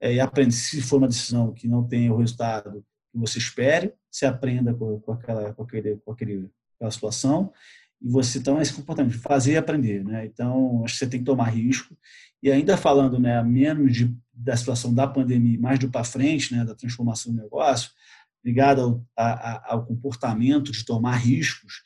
[0.00, 0.54] é, e aprende.
[0.54, 5.00] Se for uma decisão que não tem o resultado que você espere, você aprenda com,
[5.00, 7.52] com aquela, com aquele, com aquele, aquela situação
[8.00, 10.24] e você então é esse comportamento fazer e aprender, né?
[10.26, 11.96] Então acho que você tem que tomar risco
[12.42, 16.64] e ainda falando, né, menos de, da situação da pandemia, mais do para frente, né,
[16.64, 17.90] da transformação do negócio,
[18.44, 21.82] ligado ao, ao comportamento de tomar riscos,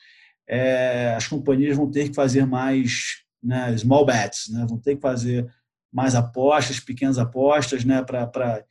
[0.47, 5.01] é, as companhias vão ter que fazer mais né, small bets, né, vão ter que
[5.01, 5.51] fazer
[5.91, 8.63] mais apostas, pequenas apostas, né, para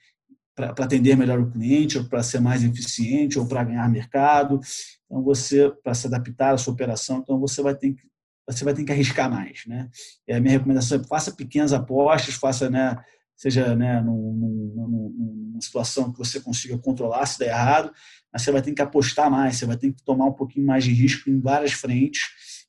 [0.57, 4.61] atender melhor o cliente, ou para ser mais eficiente, ou para ganhar mercado.
[5.07, 8.13] Então, você, para se adaptar à sua operação, então você vai ter que
[8.49, 9.89] você vai ter que arriscar mais, né?
[10.27, 12.97] E a minha recomendação é faça pequenas apostas, faça, né,
[13.37, 17.93] seja né, numa situação que você consiga controlar se der errado,
[18.33, 20.85] mas você vai ter que apostar mais, você vai ter que tomar um pouquinho mais
[20.85, 22.23] de risco em várias frentes.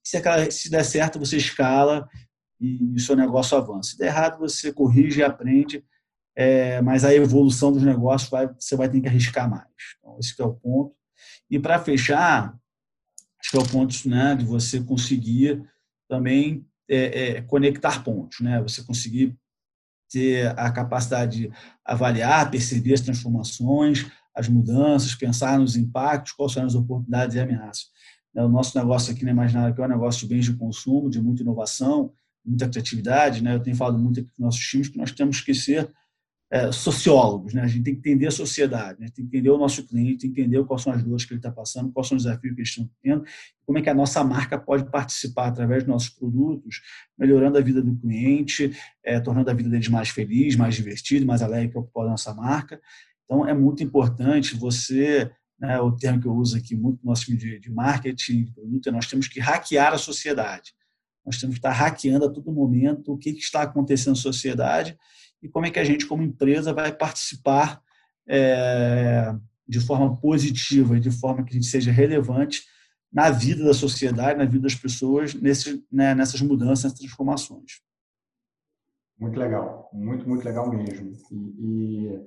[0.04, 2.08] Se, aquela, se der certo, você escala
[2.60, 3.92] e o seu negócio avança.
[3.92, 5.84] Se der errado, você corrige e aprende,
[6.36, 9.68] é, mas a evolução dos negócios vai, você vai ter que arriscar mais.
[10.00, 10.96] Então, esse é o ponto.
[11.50, 12.56] E para fechar,
[13.40, 15.64] acho que é o ponto né, de você conseguir
[16.08, 18.62] também é, é, conectar pontos, né?
[18.62, 19.36] Você conseguir
[20.12, 21.52] ter a capacidade de
[21.84, 27.88] avaliar, perceber as transformações, as mudanças, pensar nos impactos, quais são as oportunidades e ameaças.
[28.36, 31.22] O nosso negócio aqui na Imaginário que é um negócio de bens de consumo, de
[31.22, 32.12] muita inovação,
[32.44, 33.44] muita criatividade.
[33.44, 33.56] Né?
[33.56, 35.92] Eu tenho falado muito aqui com nossos times que nós temos que ser
[36.54, 37.64] é, sociólogos, né?
[37.64, 39.08] A gente tem que entender a sociedade, né?
[39.08, 41.52] tem que entender o nosso cliente, que entender quais são as dores que ele está
[41.52, 43.26] passando, quais são os desafios que eles estão tendo,
[43.66, 46.80] como é que a nossa marca pode participar através dos nossos produtos,
[47.18, 48.72] melhorando a vida do cliente,
[49.04, 52.80] é, tornando a vida deles mais feliz, mais divertido, mais alegre com a nossa marca.
[53.26, 57.26] Então, é muito importante você, né, o termo que eu uso aqui muito no nosso
[57.26, 60.72] time de, de marketing, de produto, é nós temos que hackear a sociedade.
[61.26, 64.96] Nós temos que estar hackeando a todo momento o que, que está acontecendo na sociedade
[65.44, 67.82] e como é que a gente, como empresa, vai participar
[68.26, 69.36] é,
[69.68, 72.64] de forma positiva e de forma que a gente seja relevante
[73.12, 77.82] na vida da sociedade, na vida das pessoas, nesse, né, nessas mudanças, nessas transformações.
[79.20, 81.12] Muito legal, muito, muito legal mesmo.
[81.30, 82.22] E, e,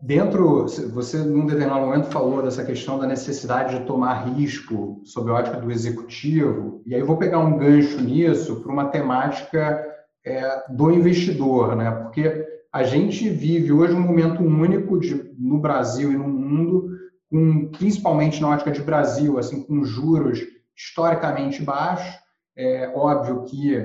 [0.00, 5.34] dentro, você num determinado momento falou dessa questão da necessidade de tomar risco sob a
[5.34, 9.89] ótica do executivo, e aí eu vou pegar um gancho nisso para uma temática
[10.24, 11.90] é, do investidor, né?
[11.90, 16.90] Porque a gente vive hoje um momento único de, no Brasil e no mundo,
[17.28, 20.40] com, principalmente na ótica de Brasil, assim, com juros
[20.76, 22.18] historicamente baixos.
[22.56, 23.76] É óbvio que,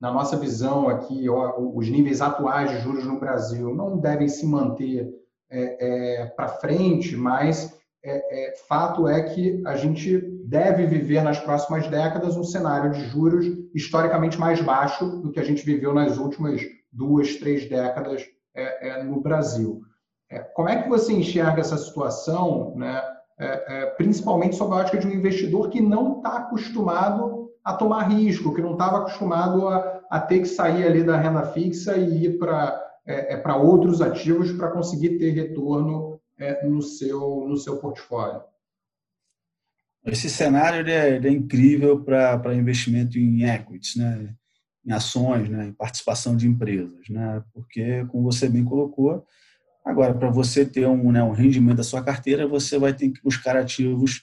[0.00, 4.46] na nossa visão aqui, ó, os níveis atuais de juros no Brasil não devem se
[4.46, 5.08] manter
[5.50, 11.40] é, é, para frente, mas é, é, fato é que a gente deve viver nas
[11.40, 16.16] próximas décadas um cenário de juros historicamente mais baixo do que a gente viveu nas
[16.16, 16.62] últimas
[16.92, 19.82] duas, três décadas é, é no Brasil.
[20.30, 23.02] É, como é que você enxerga essa situação, né,
[23.36, 28.54] é, principalmente sob a ótica de um investidor que não está acostumado a tomar risco,
[28.54, 32.38] que não estava acostumado a, a, ter que sair ali da renda fixa e ir
[32.38, 38.40] para outros ativos para conseguir ter retorno é, no, seu, no seu portfólio.
[40.06, 44.34] Esse cenário ele é, ele é incrível para investimento em equities, né?
[44.86, 45.68] em ações, né?
[45.68, 47.42] em participação de empresas, né?
[47.54, 49.24] porque, como você bem colocou,
[49.84, 53.22] agora, para você ter um, né, um rendimento da sua carteira, você vai ter que
[53.22, 54.22] buscar ativos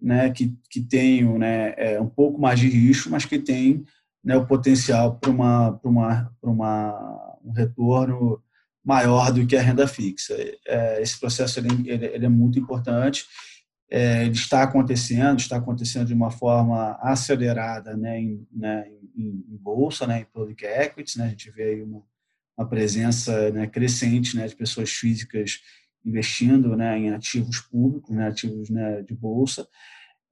[0.00, 3.84] né, que, que tenham né, é, um pouco mais de risco, mas que têm
[4.24, 8.42] né, o potencial para uma, uma, uma, um retorno
[8.84, 10.34] maior do que a renda fixa.
[10.66, 13.24] É, esse processo ele, ele é muito importante,
[13.94, 19.56] é, ele está acontecendo, está acontecendo de uma forma acelerada né, em, né, em, em
[19.58, 22.02] bolsa, né, em public equities, né, a gente vê aí uma,
[22.56, 25.60] uma presença né, crescente né, de pessoas físicas
[26.02, 29.68] investindo né, em ativos públicos, né, ativos né, de bolsa.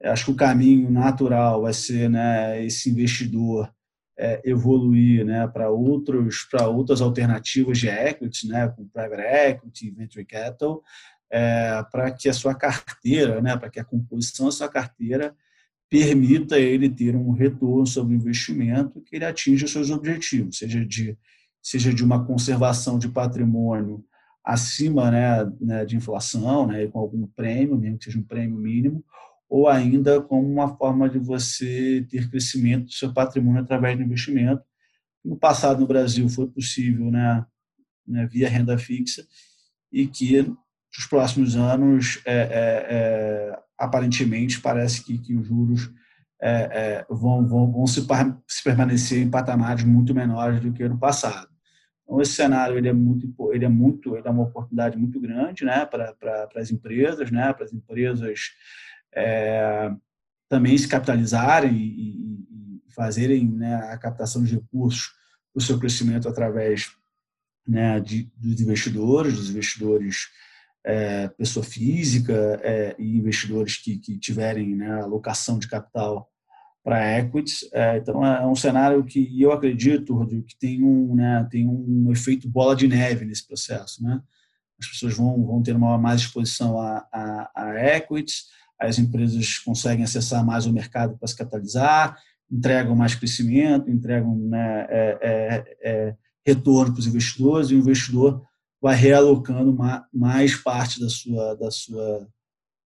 [0.05, 3.71] Acho que o caminho natural vai ser né, esse investidor
[4.19, 10.25] é, evoluir né, para outros para outras alternativas de equity, né, com private equity, venture
[10.25, 10.83] capital,
[11.31, 15.35] é, para que a sua carteira, né, para que a composição da sua carteira
[15.89, 20.85] permita ele ter um retorno sobre o investimento que ele atinja os seus objetivos, seja
[20.85, 21.17] de
[21.63, 24.03] seja de uma conservação de patrimônio
[24.43, 29.05] acima né, né de inflação, né, com algum prêmio, mesmo que seja um prêmio mínimo,
[29.49, 34.63] ou ainda como uma forma de você ter crescimento do seu patrimônio através do investimento.
[35.25, 37.45] No passado, no Brasil, foi possível né,
[38.07, 39.27] né via renda fixa
[39.93, 40.55] e que
[40.97, 45.91] nos próximos anos, é, é, é, aparentemente, parece que, que os juros
[46.43, 48.07] é, vão, vão, vão se,
[48.47, 51.49] se, permanecer em patamares muito menores do que no passado.
[52.03, 55.65] Então, esse cenário ele é muito, ele é muito, ele é uma oportunidade muito grande,
[55.65, 58.51] né, para as empresas, né, para as empresas
[60.49, 62.47] também se capitalizarem e,
[62.89, 65.13] e fazerem né, a captação de recursos
[65.53, 66.91] para o seu crescimento através
[67.67, 70.29] né, de, dos investidores, dos investidores
[70.85, 76.29] é, pessoa física é, e investidores que, que tiverem né, alocação de capital
[76.83, 77.69] para equities.
[77.73, 82.11] É, então, é um cenário que eu acredito, Rodrigo, que tem um, né, tem um
[82.11, 84.03] efeito bola de neve nesse processo.
[84.03, 84.21] Né?
[84.81, 88.47] As pessoas vão, vão ter uma mais exposição a, a, a equities,
[88.79, 92.17] as empresas conseguem acessar mais o mercado para se capitalizar,
[92.51, 96.17] entregam mais crescimento, entregam né, é, é, é
[96.47, 98.43] retorno para os investidores, e o investidor
[98.81, 99.77] vai realocando
[100.13, 102.29] mais parte da sua, da sua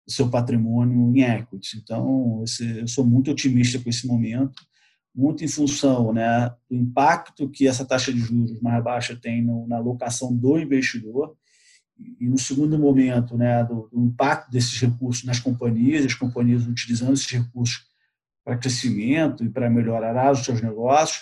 [0.09, 1.75] do seu patrimônio em equities.
[1.75, 2.43] Então,
[2.81, 4.67] eu sou muito otimista com esse momento,
[5.15, 9.69] muito em função né, do impacto que essa taxa de juros mais baixa tem no,
[9.69, 11.37] na alocação do investidor
[12.19, 17.13] e, no segundo momento, né, do, do impacto desses recursos nas companhias, as companhias utilizando
[17.13, 17.87] esses recursos
[18.43, 21.21] para crescimento e para melhorar os seus negócios,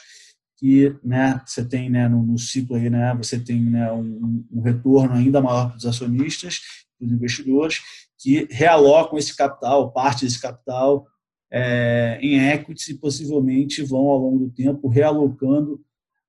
[0.57, 4.61] que né, você tem né, no, no ciclo aí, né, você tem né, um, um
[4.63, 6.61] retorno ainda maior para os acionistas,
[6.99, 7.81] para os investidores,
[8.19, 11.07] que realocam esse capital, parte desse capital,
[11.51, 15.81] é, em equities e possivelmente vão, ao longo do tempo, realocando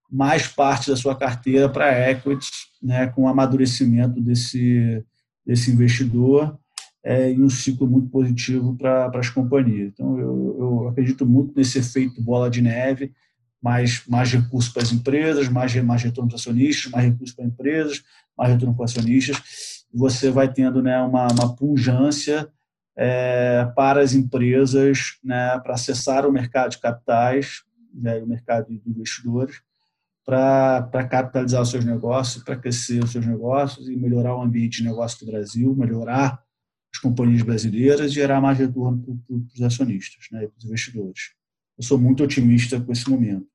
[0.10, 2.50] mais parte da sua carteira para equities,
[2.82, 5.04] né, com o amadurecimento desse,
[5.46, 6.58] desse investidor
[7.04, 9.92] é, em um ciclo muito positivo para as companhias.
[9.94, 13.14] Então, eu, eu acredito muito nesse efeito bola de neve,
[13.62, 18.04] mais, mais recursos para as empresas, mais, mais retorno para acionistas, mais recursos para empresas,
[18.38, 22.48] mais retorno para acionistas, você vai tendo né, uma, uma pungência
[22.96, 28.82] é, para as empresas né, para acessar o mercado de capitais, né, o mercado de
[28.86, 29.62] investidores,
[30.26, 34.84] para capitalizar os seus negócios, para crescer os seus negócios e melhorar o ambiente de
[34.84, 36.44] negócio do Brasil, melhorar
[36.94, 41.37] as companhias brasileiras e gerar mais retorno para, para os acionistas, né, para os investidores.
[41.78, 43.46] Eu sou muito otimista com esse momento.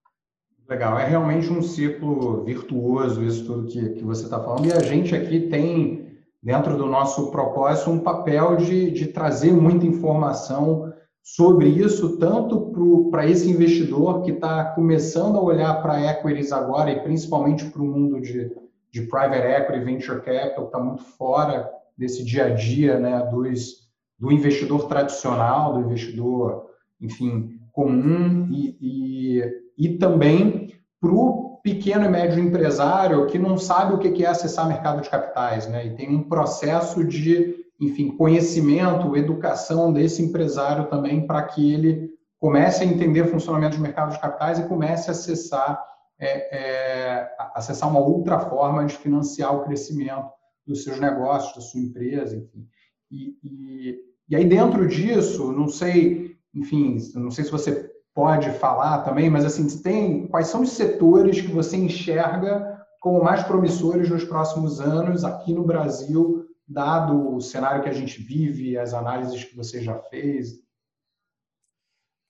[0.69, 4.67] Legal, é realmente um ciclo virtuoso isso tudo que, que você está falando.
[4.67, 6.07] E a gente aqui tem,
[6.43, 10.93] dentro do nosso propósito, um papel de, de trazer muita informação
[11.23, 12.73] sobre isso, tanto
[13.11, 17.87] para esse investidor que está começando a olhar para equities agora, e principalmente para o
[17.87, 18.51] mundo de,
[18.91, 23.89] de private equity, venture capital, que está muito fora desse dia a dia né, dos,
[24.19, 26.71] do investidor tradicional, do investidor,
[27.01, 33.95] enfim, comum, e, e e também para o pequeno e médio empresário que não sabe
[33.95, 35.87] o que é acessar mercado de capitais, né?
[35.87, 42.83] E tem um processo de, enfim, conhecimento, educação desse empresário também para que ele comece
[42.83, 45.83] a entender o funcionamento de mercado de capitais e comece a acessar,
[46.19, 50.29] é, é, acessar uma outra forma de financiar o crescimento
[50.67, 52.67] dos seus negócios, da sua empresa, enfim.
[53.11, 53.99] E, e,
[54.29, 59.45] e aí dentro disso, não sei, enfim, não sei se você pode falar também, mas
[59.45, 65.25] assim, tem quais são os setores que você enxerga como mais promissores nos próximos anos
[65.25, 69.99] aqui no Brasil, dado o cenário que a gente vive, as análises que você já
[69.99, 70.63] fez?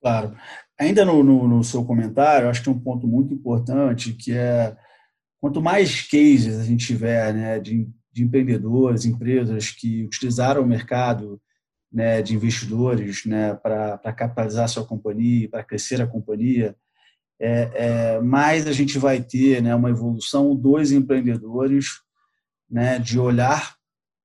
[0.00, 0.34] Claro.
[0.78, 4.76] Ainda no, no, no seu comentário, acho que tem um ponto muito importante que é
[5.40, 11.40] quanto mais cases a gente tiver né, de, de empreendedores, empresas que utilizaram o mercado
[11.92, 16.74] né, de investidores né, para capitalizar sua companhia, para crescer a companhia,
[17.38, 22.00] é, é, mais a gente vai ter né, uma evolução dos empreendedores
[22.70, 23.76] né, de olhar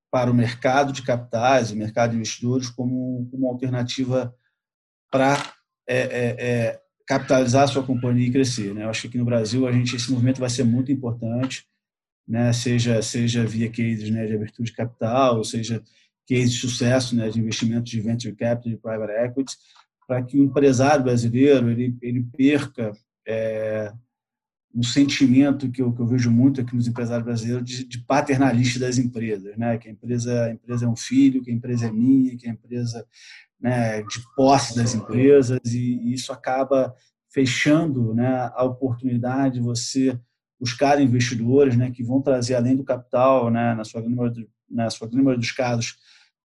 [0.09, 4.33] para o mercado de capitais, o mercado de investidores, como, como uma alternativa
[5.11, 5.35] para
[5.87, 8.73] é, é, é, capitalizar sua companhia e crescer.
[8.73, 8.83] Né?
[8.83, 11.65] Eu acho que aqui no Brasil a gente, esse movimento vai ser muito importante,
[12.27, 12.53] né?
[12.53, 15.83] seja, seja via cases né, de abertura de capital, ou seja
[16.27, 19.55] case de sucesso né, de investimentos de venture capital e private equity,
[20.07, 22.91] para que o empresário brasileiro ele, ele perca
[23.25, 23.91] é,
[24.75, 28.79] um sentimento que eu, que eu vejo muito aqui nos empresários brasileiros de, de paternalista
[28.79, 29.77] das empresas, né?
[29.77, 32.51] que a empresa, a empresa é um filho, que a empresa é minha, que a
[32.51, 33.05] empresa
[33.59, 36.93] né, de posse das empresas, e, e isso acaba
[37.33, 40.19] fechando né, a oportunidade de você
[40.59, 44.03] buscar investidores né, que vão trazer, além do capital, né, na sua
[44.69, 45.95] na sua grande maioria dos casos,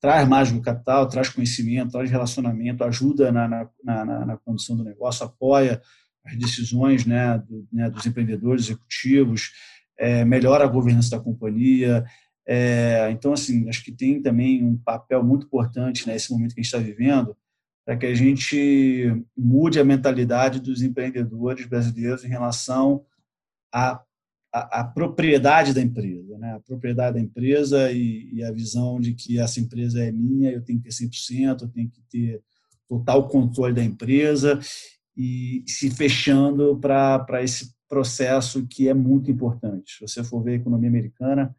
[0.02, 4.84] traz mais do capital, traz conhecimento, traz relacionamento, ajuda na, na, na, na condução do
[4.84, 5.80] negócio, apoia
[6.26, 9.52] as decisões né, do, né, dos empreendedores executivos,
[9.98, 12.04] é, melhora a governança da companhia.
[12.48, 16.64] É, então, assim, acho que tem também um papel muito importante nesse momento que a
[16.64, 17.38] gente está vivendo
[17.86, 23.04] para que a gente mude a mentalidade dos empreendedores brasileiros em relação
[23.74, 24.02] a
[24.54, 26.54] a, a, propriedade da empresa, né?
[26.54, 30.62] a propriedade da empresa e, e, a visão de que essa empresa é minha, eu
[30.62, 32.42] tenho que ter 100%, eu tenho que ter
[32.88, 34.60] total controle da empresa
[35.16, 39.94] e se fechando para esse processo que é muito importante.
[39.94, 41.56] Se você for ver a economia americana,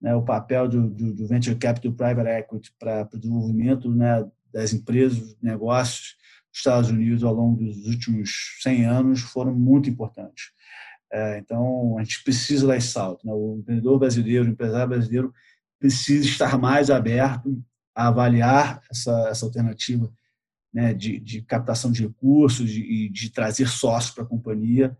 [0.00, 4.72] né, o papel do, do, do Venture Capital Private Equity para o desenvolvimento né, das
[4.72, 6.16] empresas, negócios
[6.50, 10.52] dos Estados Unidos ao longo dos últimos 100 anos foram muito importantes.
[11.12, 13.26] É, então, a gente precisa dar esse salto.
[13.26, 13.32] Né?
[13.32, 15.34] O empreendedor brasileiro, o empresário brasileiro
[15.78, 17.62] precisa estar mais aberto
[17.94, 20.10] a avaliar essa, essa alternativa
[20.72, 24.96] né, de, de, captação de recursos e de, de, trazer sócios para a companhia,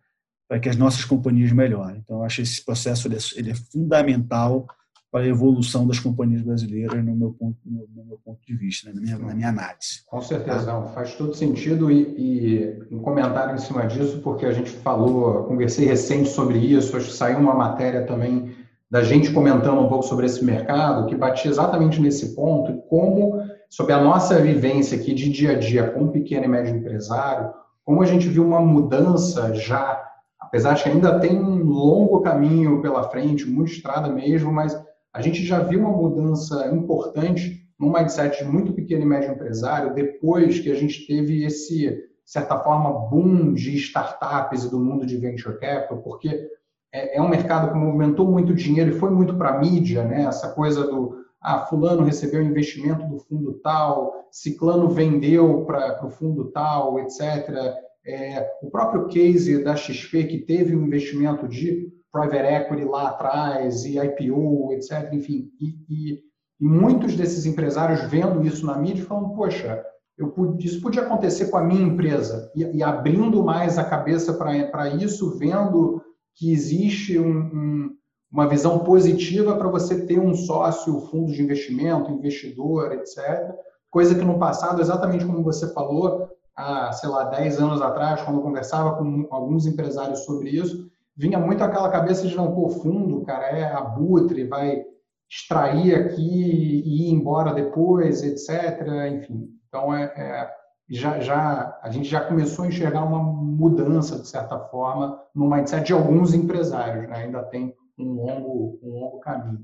[0.49, 2.01] para que as nossas companhias melhorem.
[2.01, 4.67] Então, eu acho que esse processo ele é, ele é fundamental
[5.11, 8.89] para a evolução das companhias brasileiras, no meu ponto, no, no meu ponto de vista,
[8.89, 8.95] né?
[8.95, 10.05] na, minha, na minha análise.
[10.07, 14.71] Com certeza, faz todo sentido e, e, um comentário em cima disso, porque a gente
[14.71, 18.55] falou, conversei recente sobre isso, acho que saiu uma matéria também
[18.89, 23.93] da gente comentando um pouco sobre esse mercado, que batia exatamente nesse ponto, como, sobre
[23.93, 27.53] a nossa vivência aqui de dia a dia com pequeno e médio empresário,
[27.85, 30.01] como a gente viu uma mudança já,
[30.39, 34.77] apesar de que ainda tem um longo caminho pela frente, muita estrada mesmo, mas
[35.13, 39.95] a gente já viu uma mudança importante no mindset de muito pequeno e médio empresário
[39.95, 45.07] depois que a gente teve esse, de certa forma, boom de startups e do mundo
[45.07, 46.49] de venture capital, porque
[46.93, 50.25] é, é um mercado que movimentou muito dinheiro e foi muito para a mídia, né?
[50.25, 56.51] essa coisa do ah, fulano recebeu investimento do fundo tal, ciclano vendeu para o fundo
[56.51, 57.21] tal, etc.
[58.05, 63.85] É, o próprio case da XP, que teve um investimento de private equity lá atrás,
[63.85, 65.13] e IPO, etc.
[65.13, 66.21] Enfim, e, e,
[66.61, 69.85] e muitos desses empresários vendo isso na mídia falam, poxa,
[70.19, 72.51] eu, isso podia acontecer com a minha empresa.
[72.55, 76.03] E, e abrindo mais a cabeça para isso, vendo
[76.37, 77.97] que existe um, um,
[78.31, 83.55] uma visão positiva para você ter um sócio, fundo de investimento, investidor, etc.
[83.91, 88.37] Coisa que no passado, exatamente como você falou, há, sei lá, 10 anos atrás, quando
[88.37, 90.90] eu conversava com alguns empresários sobre isso,
[91.21, 94.83] vinha muito aquela cabeça de não, pô, fundo, cara, é abutre, vai
[95.31, 98.81] extrair aqui e ir embora depois, etc.
[99.13, 100.51] Enfim, então é, é,
[100.89, 105.85] já, já a gente já começou a enxergar uma mudança de certa forma no mindset
[105.85, 107.25] de alguns empresários, né?
[107.25, 109.61] ainda tem um longo, um longo caminho.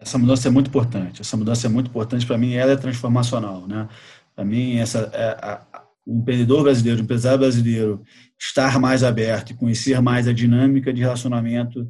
[0.00, 1.20] Essa mudança é muito importante.
[1.20, 2.54] Essa mudança é muito importante para mim.
[2.54, 3.88] Ela é transformacional, né?
[4.34, 8.02] Para mim, essa é, a, o empreendedor brasileiro, o empresário brasileiro
[8.38, 11.88] estar mais aberto e conhecer mais a dinâmica de relacionamento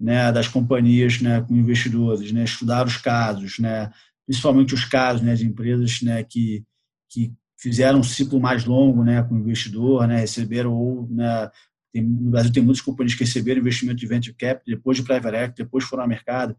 [0.00, 3.92] né, das companhias né, com investidores, né, estudar os casos, né,
[4.26, 6.64] principalmente os casos né, de empresas né, que,
[7.10, 11.50] que fizeram um ciclo mais longo né, com o investidor, né, receberam ou né,
[11.92, 15.36] tem, no Brasil tem muitas companhias que receberam investimento de venture capital, depois de private
[15.36, 16.56] equity, depois foram ao mercado.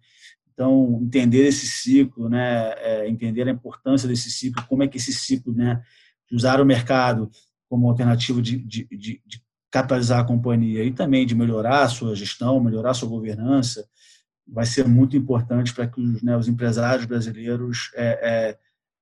[0.54, 5.14] Então, entender esse ciclo, né, é, entender a importância desse ciclo, como é que esse
[5.14, 5.82] ciclo né,
[6.32, 7.30] usar o mercado
[7.70, 12.14] como alternativa de, de, de, de capitalizar a companhia e também de melhorar a sua
[12.16, 13.88] gestão, melhorar a sua governança,
[14.46, 18.58] vai ser muito importante para que os, né, os, empresários brasileiros é,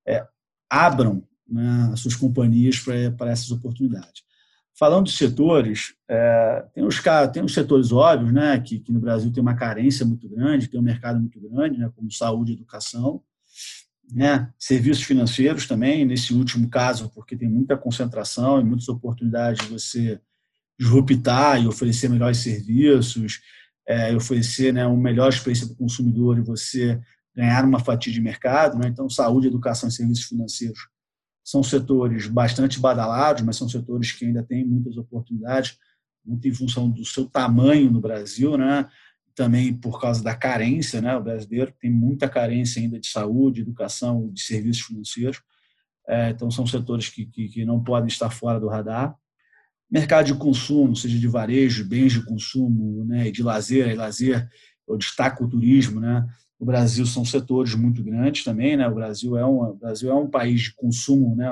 [0.05, 0.27] é, é,
[0.69, 4.23] abram né, as suas companhias para essas oportunidades.
[4.77, 7.01] Falando de setores, é, tem, os,
[7.33, 10.79] tem os setores óbvios, né, que, que no Brasil tem uma carência muito grande, tem
[10.79, 13.21] um mercado muito grande, né, como saúde e educação,
[14.11, 14.51] né?
[14.57, 20.19] serviços financeiros também, nesse último caso, porque tem muita concentração e muitas oportunidades de você
[20.79, 23.41] disruptar e oferecer melhores serviços,
[23.87, 26.99] é, oferecer né, uma melhor experiência para o consumidor e você
[27.35, 28.77] ganhar uma fatia de mercado.
[28.77, 28.87] Né?
[28.87, 30.79] Então, saúde, educação e serviços financeiros
[31.43, 35.77] são setores bastante badalados, mas são setores que ainda têm muitas oportunidades,
[36.23, 38.87] muito em função do seu tamanho no Brasil, né?
[39.39, 41.15] Também por causa da carência, né?
[41.15, 45.41] O brasileiro tem muita carência ainda de saúde, educação, de serviços financeiros.
[46.05, 49.15] É, então, são setores que, que, que, não podem estar fora do radar.
[49.89, 54.45] Mercado de consumo, seja de varejo, bens de consumo, né, de lazer, e lazer,
[54.85, 56.27] eu destaco o turismo, né?
[56.59, 58.89] O Brasil são setores muito grandes também, né?
[58.89, 61.47] O Brasil é um, Brasil é um país de consumo, né?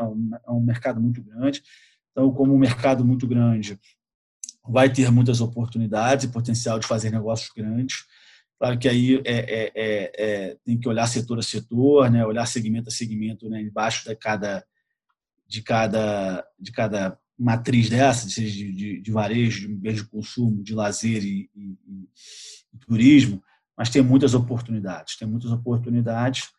[0.46, 1.64] É um mercado muito grande.
[2.12, 3.80] Então, como um mercado muito grande,
[4.68, 8.05] vai ter muitas oportunidades e potencial de fazer negócios grandes.
[8.59, 12.26] Claro que aí é, é, é, é, tem que olhar setor a setor, né?
[12.26, 13.61] olhar segmento a segmento, né?
[13.61, 14.65] embaixo de cada,
[15.47, 20.63] de cada, de cada matriz dessa, seja de, de, de varejo, de bens de consumo,
[20.63, 21.78] de lazer e, e,
[22.74, 23.43] e, turismo,
[23.78, 26.49] mas tem muitas oportunidades, tem muitas oportunidades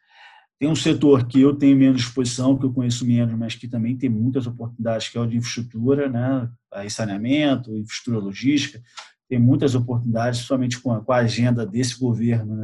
[0.59, 3.96] tem um setor que eu tenho menos exposição, que eu conheço menos, mas que também
[3.96, 6.50] tem muitas oportunidades, que é o de infraestrutura, né?
[6.72, 8.82] Aí saneamento, infraestrutura logística.
[9.28, 12.62] tem muitas oportunidades, somente com a, com a agenda desse governo, né,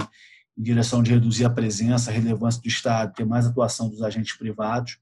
[0.58, 4.36] em direção de reduzir a presença, a relevância do Estado, ter mais atuação dos agentes
[4.36, 4.98] privados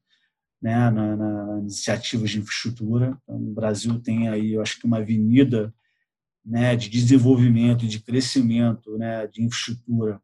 [0.61, 3.19] né, na, na, iniciativas de infraestrutura.
[3.23, 5.73] Então, o Brasil tem aí, eu acho que uma avenida
[6.45, 10.21] né, de desenvolvimento de crescimento né, de infraestrutura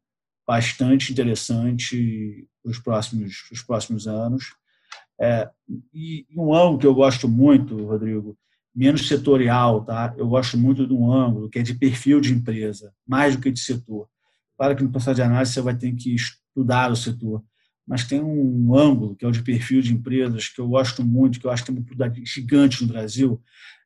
[0.47, 4.55] bastante interessante os próximos, os próximos anos.
[5.19, 5.49] É,
[5.93, 8.37] e um ângulo que eu gosto muito, Rodrigo,
[8.73, 10.13] menos setorial, tá?
[10.17, 13.51] Eu gosto muito de um ângulo que é de perfil de empresa, mais do que
[13.51, 14.07] de setor.
[14.57, 17.43] Claro que no processo de análise você vai ter que estudar o setor,
[17.87, 21.39] mas tem um ângulo que é o de perfil de empresas que eu gosto muito,
[21.39, 23.41] que eu acho que tem uma gigante no Brasil,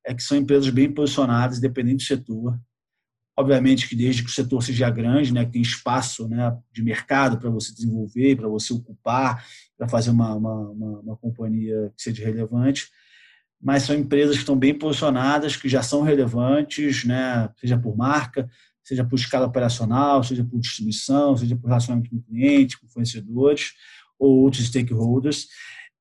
[0.05, 2.59] é que são empresas bem posicionadas, independente do setor.
[3.35, 7.39] Obviamente que desde que o setor seja grande, né, que tem espaço né, de mercado
[7.39, 9.43] para você desenvolver, para você ocupar,
[9.75, 12.89] para fazer uma, uma, uma, uma companhia que seja relevante,
[13.59, 18.47] mas são empresas que estão bem posicionadas, que já são relevantes, né, seja por marca,
[18.83, 23.71] seja por escala operacional, seja por distribuição, seja por relacionamento com cliente, com fornecedores
[24.19, 25.47] ou outros stakeholders,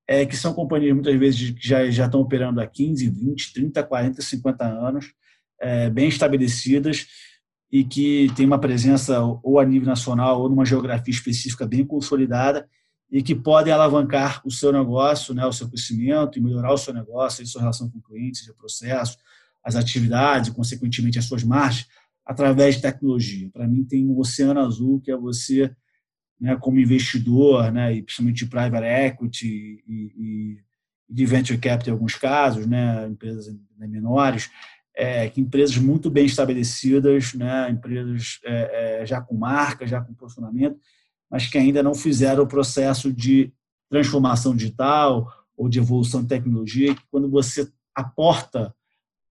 [0.06, 3.82] é, que são companhias muitas vezes que já, já estão operando há 15, 20, 30,
[3.84, 5.14] 40, 50 anos,
[5.62, 7.06] é, bem estabelecidas
[7.70, 12.68] e que tem uma presença ou a nível nacional ou numa geografia específica bem consolidada
[13.10, 16.92] e que podem alavancar o seu negócio, né, o seu crescimento e melhorar o seu
[16.92, 19.16] negócio, a sua relação com clientes, o processo,
[19.62, 21.86] as atividades e, consequentemente, as suas margens,
[22.24, 23.50] através de tecnologia.
[23.50, 25.70] Para mim, tem um oceano azul que é você,
[26.40, 30.58] né, como investidor, né, e principalmente de private equity e, e
[31.08, 34.50] de venture capital em alguns casos, né, empresas menores,
[34.95, 40.14] é, que empresas muito bem estabelecidas, né, empresas é, é, já com marca, já com
[40.14, 40.78] posicionamento,
[41.30, 43.53] mas que ainda não fizeram o processo de
[43.88, 48.74] transformação digital ou de evolução de tecnologia, que quando você aporta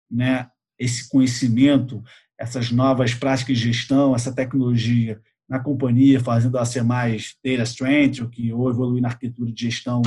[0.09, 2.03] né, esse conhecimento,
[2.38, 8.30] essas novas práticas de gestão, essa tecnologia na companhia, fazendo ela ser mais data strength,
[8.30, 10.01] que ou evoluir na arquitetura de gestão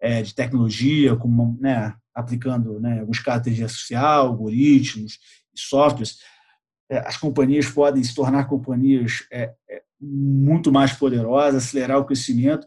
[0.00, 5.18] é, de tecnologia, como, né, aplicando né, alguns características social, algoritmos
[5.54, 6.18] e softwares,
[6.90, 12.66] é, as companhias podem se tornar companhias é, é muito mais poderosa, acelerar o crescimento.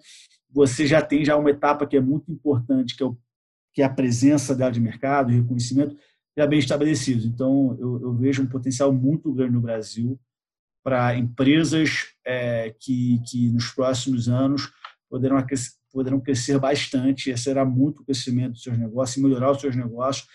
[0.50, 3.18] Você já tem já uma etapa que é muito importante, que é, o,
[3.74, 5.96] que é a presença dela de mercado, o reconhecimento
[6.38, 7.26] já bem estabelecido.
[7.26, 10.20] Então, eu, eu vejo um potencial muito grande no Brasil
[10.84, 14.72] para empresas é, que, que nos próximos anos
[15.10, 15.38] poderão,
[15.92, 20.28] poderão crescer bastante, acelerar muito o crescimento dos seus negócios e melhorar os seus negócios,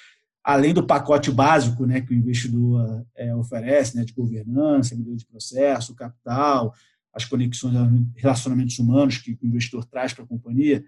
[0.45, 5.27] além do pacote básico né, que o investidor é, oferece, né, de governança, melhoria de
[5.27, 6.75] processo, capital,
[7.13, 7.75] as conexões,
[8.15, 10.85] relacionamentos humanos que o investidor traz para a companhia,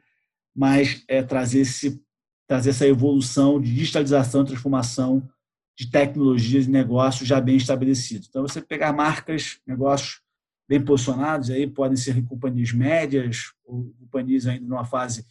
[0.55, 2.01] mas é trazer, esse,
[2.47, 5.29] trazer essa evolução de digitalização, transformação
[5.77, 8.29] de tecnologias e negócios já bem estabelecidos.
[8.29, 10.21] Então, você pegar marcas, negócios
[10.69, 15.25] bem posicionados, aí podem ser companhias médias ou companhias ainda numa fase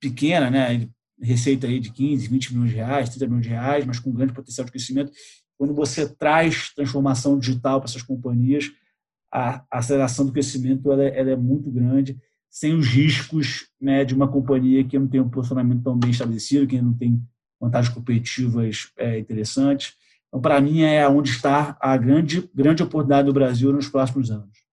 [0.00, 0.88] pequena, né,
[1.20, 4.32] receita aí de 15, 20 milhões de reais, 30 milhões de reais, mas com grande
[4.32, 5.12] potencial de crescimento.
[5.56, 8.70] Quando você traz transformação digital para essas companhias,
[9.32, 12.18] a aceleração do crescimento ela é, ela é muito grande,
[12.48, 16.66] sem os riscos né, de uma companhia que não tem um posicionamento tão bem estabelecido,
[16.66, 17.20] que não tem
[17.60, 19.94] vantagens competitivas é, interessantes.
[20.34, 24.64] Então, para mim, é onde está a grande, grande oportunidade do Brasil nos próximos anos.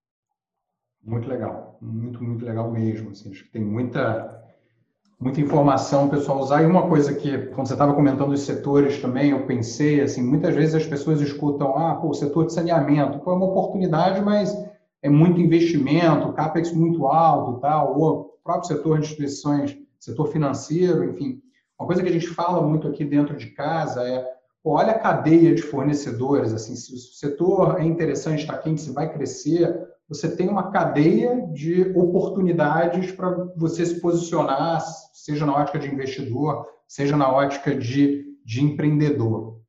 [1.03, 3.11] Muito legal, muito, muito legal mesmo.
[3.11, 4.43] Assim, acho que tem muita,
[5.19, 6.63] muita informação pessoal usar.
[6.63, 10.55] E uma coisa que, quando você estava comentando os setores também, eu pensei, assim, muitas
[10.55, 14.51] vezes as pessoas escutam, ah, pô, o setor de saneamento, pô, é uma oportunidade, mas
[14.99, 20.25] é muito investimento, CAPEX muito alto e tal, ou o próprio setor de instituições, setor
[20.29, 21.39] financeiro, enfim.
[21.79, 24.30] Uma coisa que a gente fala muito aqui dentro de casa é,
[24.63, 29.11] olha a cadeia de fornecedores, assim, se o setor é interessante, está quente, se vai
[29.11, 34.81] crescer, você tem uma cadeia de oportunidades para você se posicionar,
[35.13, 39.61] seja na ótica de investidor, seja na ótica de, de empreendedor.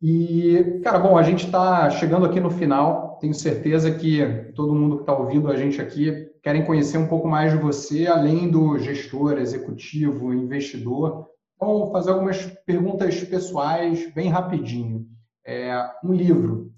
[0.00, 3.18] E, cara, bom, a gente está chegando aqui no final.
[3.20, 4.24] Tenho certeza que
[4.54, 8.06] todo mundo que está ouvindo a gente aqui querem conhecer um pouco mais de você,
[8.06, 11.26] além do gestor, executivo, investidor.
[11.58, 15.06] Vou fazer algumas perguntas pessoais bem rapidinho.
[15.44, 16.76] É, um livro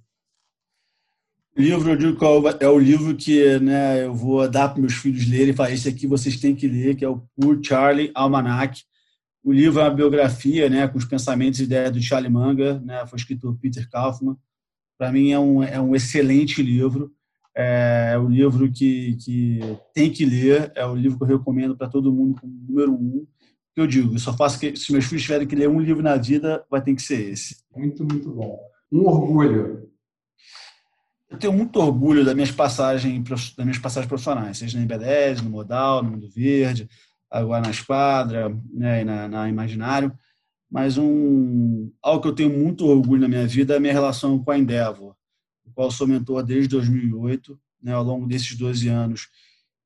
[1.58, 5.28] livro, eu digo qual é o livro que né, eu vou dar para meus filhos
[5.28, 8.82] lerem e falar: esse aqui vocês têm que ler, que é o Poor Charlie Almanac.
[9.42, 13.04] O livro é uma biografia né, com os pensamentos e ideias do Charlie Munger, né,
[13.06, 14.36] foi escrito por Peter Kaufman.
[14.96, 17.12] Para mim é um, é um excelente livro.
[17.56, 19.60] É, é um livro que, que
[19.92, 23.26] tem que ler, é o livro que eu recomendo para todo mundo como número um.
[23.78, 26.16] Eu digo, eu só faço que se meus filhos tiverem que ler um livro na
[26.16, 27.58] vida, vai ter que ser esse.
[27.76, 28.58] Muito, muito bom.
[28.90, 29.88] um orgulho.
[31.30, 35.50] Eu tenho muito orgulho das minhas passagens, das minhas passagens profissionais, seja na IB10, no
[35.50, 36.88] Modal, no Mundo Verde,
[37.30, 40.12] agora na Esquadra, né, na, na Imaginário.
[40.68, 44.42] Mas um, algo que eu tenho muito orgulho na minha vida é a minha relação
[44.42, 45.14] com a Endeavor,
[45.64, 47.56] do qual sou mentor desde 2008.
[47.80, 49.28] Né, ao longo desses 12 anos,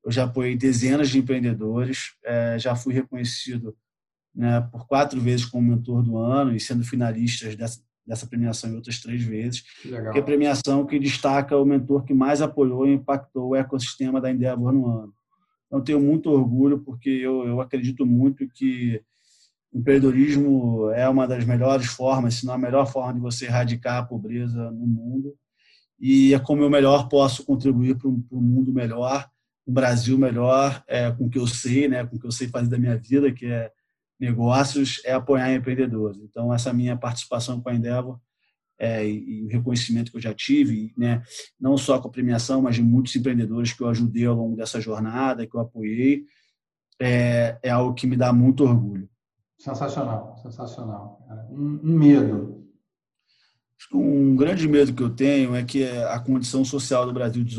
[0.05, 3.76] eu já apoiei dezenas de empreendedores, é, já fui reconhecido
[4.34, 8.74] né, por quatro vezes como mentor do ano e sendo finalista dessa, dessa premiação em
[8.74, 12.94] outras três vezes, que, é a premiação que destaca o mentor que mais apoiou e
[12.94, 15.14] impactou o ecossistema da Endeavor no ano.
[15.66, 19.00] Então, tenho muito orgulho, porque eu, eu acredito muito que
[19.72, 23.98] o empreendedorismo é uma das melhores formas, se não a melhor forma de você erradicar
[23.98, 25.34] a pobreza no mundo.
[25.98, 29.30] E é como eu melhor posso contribuir para um, para um mundo melhor,
[29.66, 32.48] um Brasil melhor, é, com o que eu sei, né, com o que eu sei
[32.48, 33.70] fazer da minha vida, que é
[34.18, 36.18] negócios, é apoiar empreendedores.
[36.22, 38.20] Então, essa minha participação com a Endeavor
[38.78, 41.22] é, e, o reconhecimento que eu já tive, né,
[41.60, 44.80] não só com a premiação, mas de muitos empreendedores que eu ajudei ao longo dessa
[44.80, 46.24] jornada, que eu apoiei,
[47.00, 49.08] é, é algo que me dá muito orgulho.
[49.58, 51.24] Sensacional, sensacional.
[51.50, 52.61] Um, um medo.
[53.92, 57.56] Um grande medo que eu tenho é que a condição social do Brasil de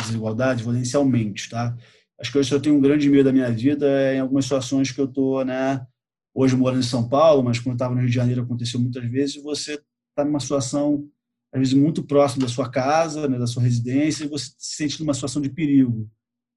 [0.00, 1.76] desigualdade exponencialmente, tá?
[2.20, 4.90] Acho que hoje eu tenho um grande medo da minha vida é em algumas situações
[4.92, 5.84] que eu estou, né?
[6.32, 9.42] Hoje morando em São Paulo, mas quando estava no Rio de Janeiro aconteceu muitas vezes.
[9.42, 11.08] Você está numa situação,
[11.52, 15.00] às vezes, muito próxima da sua casa, né, da sua residência, e você se sente
[15.00, 16.08] numa situação de perigo.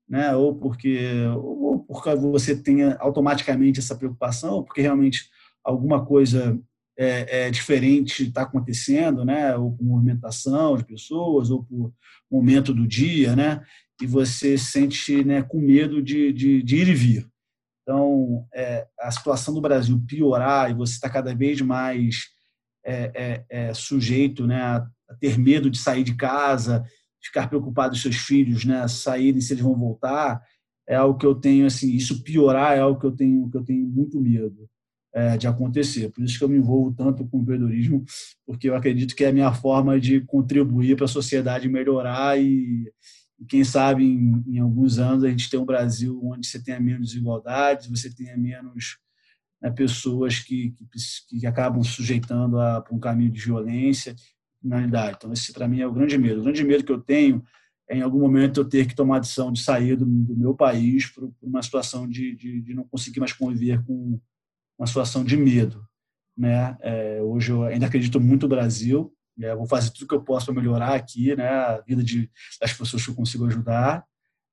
[0.08, 0.36] Né?
[0.36, 5.30] Ou porque, ou porque você tenha automaticamente essa preocupação, ou porque realmente
[5.64, 6.58] alguma coisa
[6.98, 9.56] é, é diferente está acontecendo, né?
[9.56, 11.94] ou por movimentação de pessoas, ou por
[12.30, 13.62] momento do dia, né?
[14.02, 17.28] e você se sente né, com medo de, de, de ir e vir.
[17.84, 22.26] Então, é, a situação do Brasil piorar e você está cada vez mais
[22.86, 24.88] é, é, é, sujeito né, a,
[25.20, 26.84] ter medo de sair de casa,
[27.24, 30.42] ficar preocupado com seus filhos, né, saírem se eles vão voltar,
[30.88, 33.64] é algo que eu tenho assim, isso piorar é algo que eu tenho que eu
[33.64, 34.70] tenho muito medo
[35.18, 36.12] é, de acontecer.
[36.12, 38.06] Por isso que eu me envolvo tanto com o empreendedorismo,
[38.46, 42.94] porque eu acredito que é a minha forma de contribuir para a sociedade melhorar e,
[43.40, 46.80] e quem sabe em, em, alguns anos a gente ter um Brasil onde você tenha
[46.80, 49.00] menos desigualdades, você tenha menos
[49.60, 54.16] né, pessoas que, que, que, acabam sujeitando a, a um caminho de violência,
[54.60, 55.16] criminalidade.
[55.18, 56.42] Então, esse para mim é o grande medo.
[56.42, 57.44] O grande medo que eu tenho
[57.90, 60.54] é, em algum momento, eu ter que tomar a decisão de sair do, do meu
[60.54, 64.20] país por uma situação de, de, de, não conseguir mais conviver com
[64.78, 65.86] uma situação de medo.
[66.38, 66.78] Né?
[66.82, 69.56] É, hoje eu ainda acredito muito no Brasil, né?
[69.56, 71.48] vou fazer tudo que eu posso para melhorar aqui né?
[71.48, 72.30] a vida de,
[72.62, 74.06] das pessoas que eu consigo ajudar,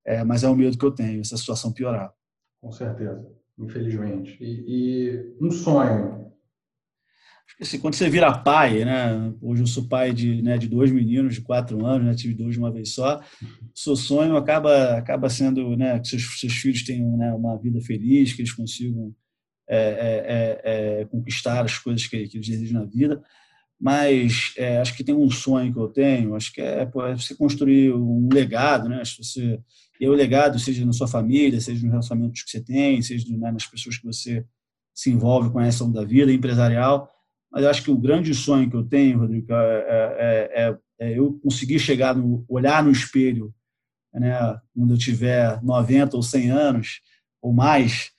[0.07, 2.13] é, mas é o medo que eu tenho, essa situação piorar.
[2.61, 4.37] Com certeza infelizmente.
[4.41, 6.25] E, e um sonho.
[7.61, 9.33] Assim, quando você vira pai, né?
[9.41, 12.15] Hoje eu sou pai de, né, de dois meninos de quatro anos, né?
[12.15, 13.19] tive dois de uma vez só.
[13.19, 17.81] O seu sonho acaba acaba sendo, né, que seus, seus filhos tenham né, uma vida
[17.81, 19.15] feliz, que eles consigam
[19.69, 23.23] é, é, é, é conquistar as coisas que, que eles desejam na vida
[23.85, 27.93] mas é, acho que tem um sonho que eu tenho, acho que é, você construir
[27.93, 29.01] um legado, né?
[29.01, 29.61] Acho que você,
[30.01, 33.53] e o legado seja na sua família, seja nos relacionamentos que você tem, seja né,
[33.53, 34.43] nas pessoas que você
[34.95, 37.11] se envolve com essa da vida empresarial,
[37.53, 41.39] mas acho que o grande sonho que eu tenho, Rodrigo, é, é, é, é eu
[41.43, 43.53] conseguir chegar no olhar no espelho,
[44.15, 44.59] né?
[44.75, 47.01] Quando eu tiver 90 ou 100 anos
[47.43, 48.13] ou mais,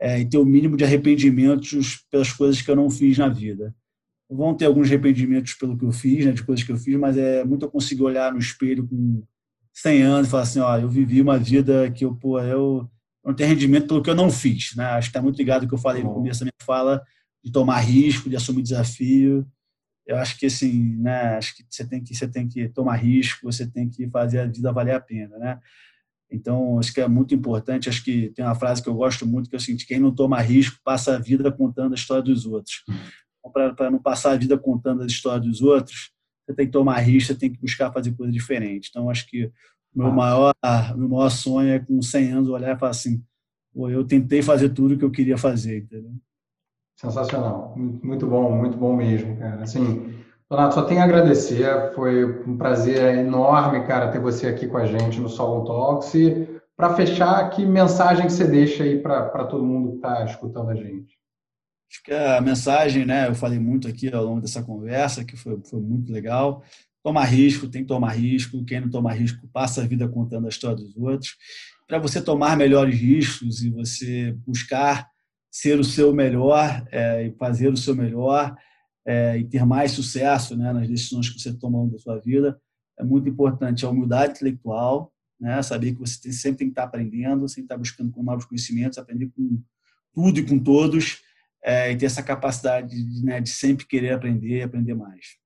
[0.00, 3.74] é, e ter o mínimo de arrependimentos pelas coisas que eu não fiz na vida
[4.30, 7.18] vão ter alguns arrependimentos pelo que eu fiz, né, de coisas que eu fiz, mas
[7.18, 9.22] é muito eu conseguir olhar no espelho com
[9.74, 12.88] 100 anos e falar assim, ó, eu vivi uma vida que eu, pô, eu
[13.24, 14.84] não tenho rendimento pelo que eu não fiz, né?
[14.84, 17.02] Acho que está muito ligado ao que eu falei no começo da minha fala,
[17.44, 19.46] de tomar risco, de assumir desafio.
[20.06, 23.40] Eu acho que assim, né, acho que você tem que você tem que tomar risco,
[23.42, 25.58] você tem que fazer a vida valer a pena, né?
[26.30, 27.88] Então, acho que é muito importante.
[27.88, 30.14] Acho que tem uma frase que eu gosto muito, que é o seguinte: quem não
[30.14, 32.84] toma risco passa a vida contando a história dos outros
[33.48, 36.10] para não passar a vida contando as histórias dos outros,
[36.46, 38.88] você tem que tomar risco, você tem que buscar fazer coisa diferente.
[38.90, 39.46] Então, acho que
[39.94, 40.12] o meu, ah.
[40.12, 40.54] maior,
[40.96, 43.22] meu maior sonho é, com 100 anos, olhar e falar assim:
[43.74, 46.12] eu tentei fazer tudo o que eu queria fazer, entendeu?
[46.96, 47.74] Sensacional.
[47.76, 49.62] Muito bom, muito bom mesmo, cara.
[49.62, 50.19] Assim,
[50.50, 51.94] Donato, só tenho a agradecer.
[51.94, 56.12] Foi um prazer enorme, cara, ter você aqui com a gente no Solon Talks.
[56.14, 60.70] E para fechar, que mensagem que você deixa aí para todo mundo que está escutando
[60.70, 61.16] a gente?
[61.88, 65.60] Acho que a mensagem, né, eu falei muito aqui ao longo dessa conversa, que foi,
[65.64, 66.64] foi muito legal.
[67.02, 68.64] Tomar risco, tem que tomar risco.
[68.64, 71.36] Quem não toma risco passa a vida contando a história dos outros.
[71.86, 75.08] Para você tomar melhores riscos e você buscar
[75.48, 78.56] ser o seu melhor é, e fazer o seu melhor,
[79.10, 82.56] é, e ter mais sucesso né, nas decisões que você toma da sua vida,
[82.96, 86.84] é muito importante a humildade intelectual, né, saber que você tem, sempre tem que estar
[86.84, 89.60] aprendendo, sempre estar buscando com novos conhecimentos, aprender com
[90.14, 91.22] tudo e com todos,
[91.64, 95.40] é, e ter essa capacidade de, né, de sempre querer aprender e aprender mais.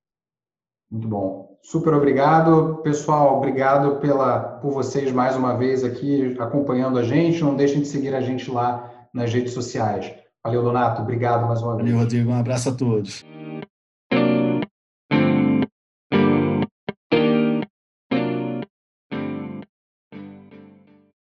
[0.90, 1.58] Muito bom.
[1.62, 2.82] Super obrigado.
[2.82, 7.42] Pessoal, obrigado pela, por vocês mais uma vez aqui acompanhando a gente.
[7.42, 10.14] Não deixem de seguir a gente lá nas redes sociais.
[10.44, 11.00] Valeu, Donato.
[11.00, 11.88] Obrigado mais uma vez.
[11.88, 12.30] Valeu, Rodrigo.
[12.30, 13.24] Um abraço a todos.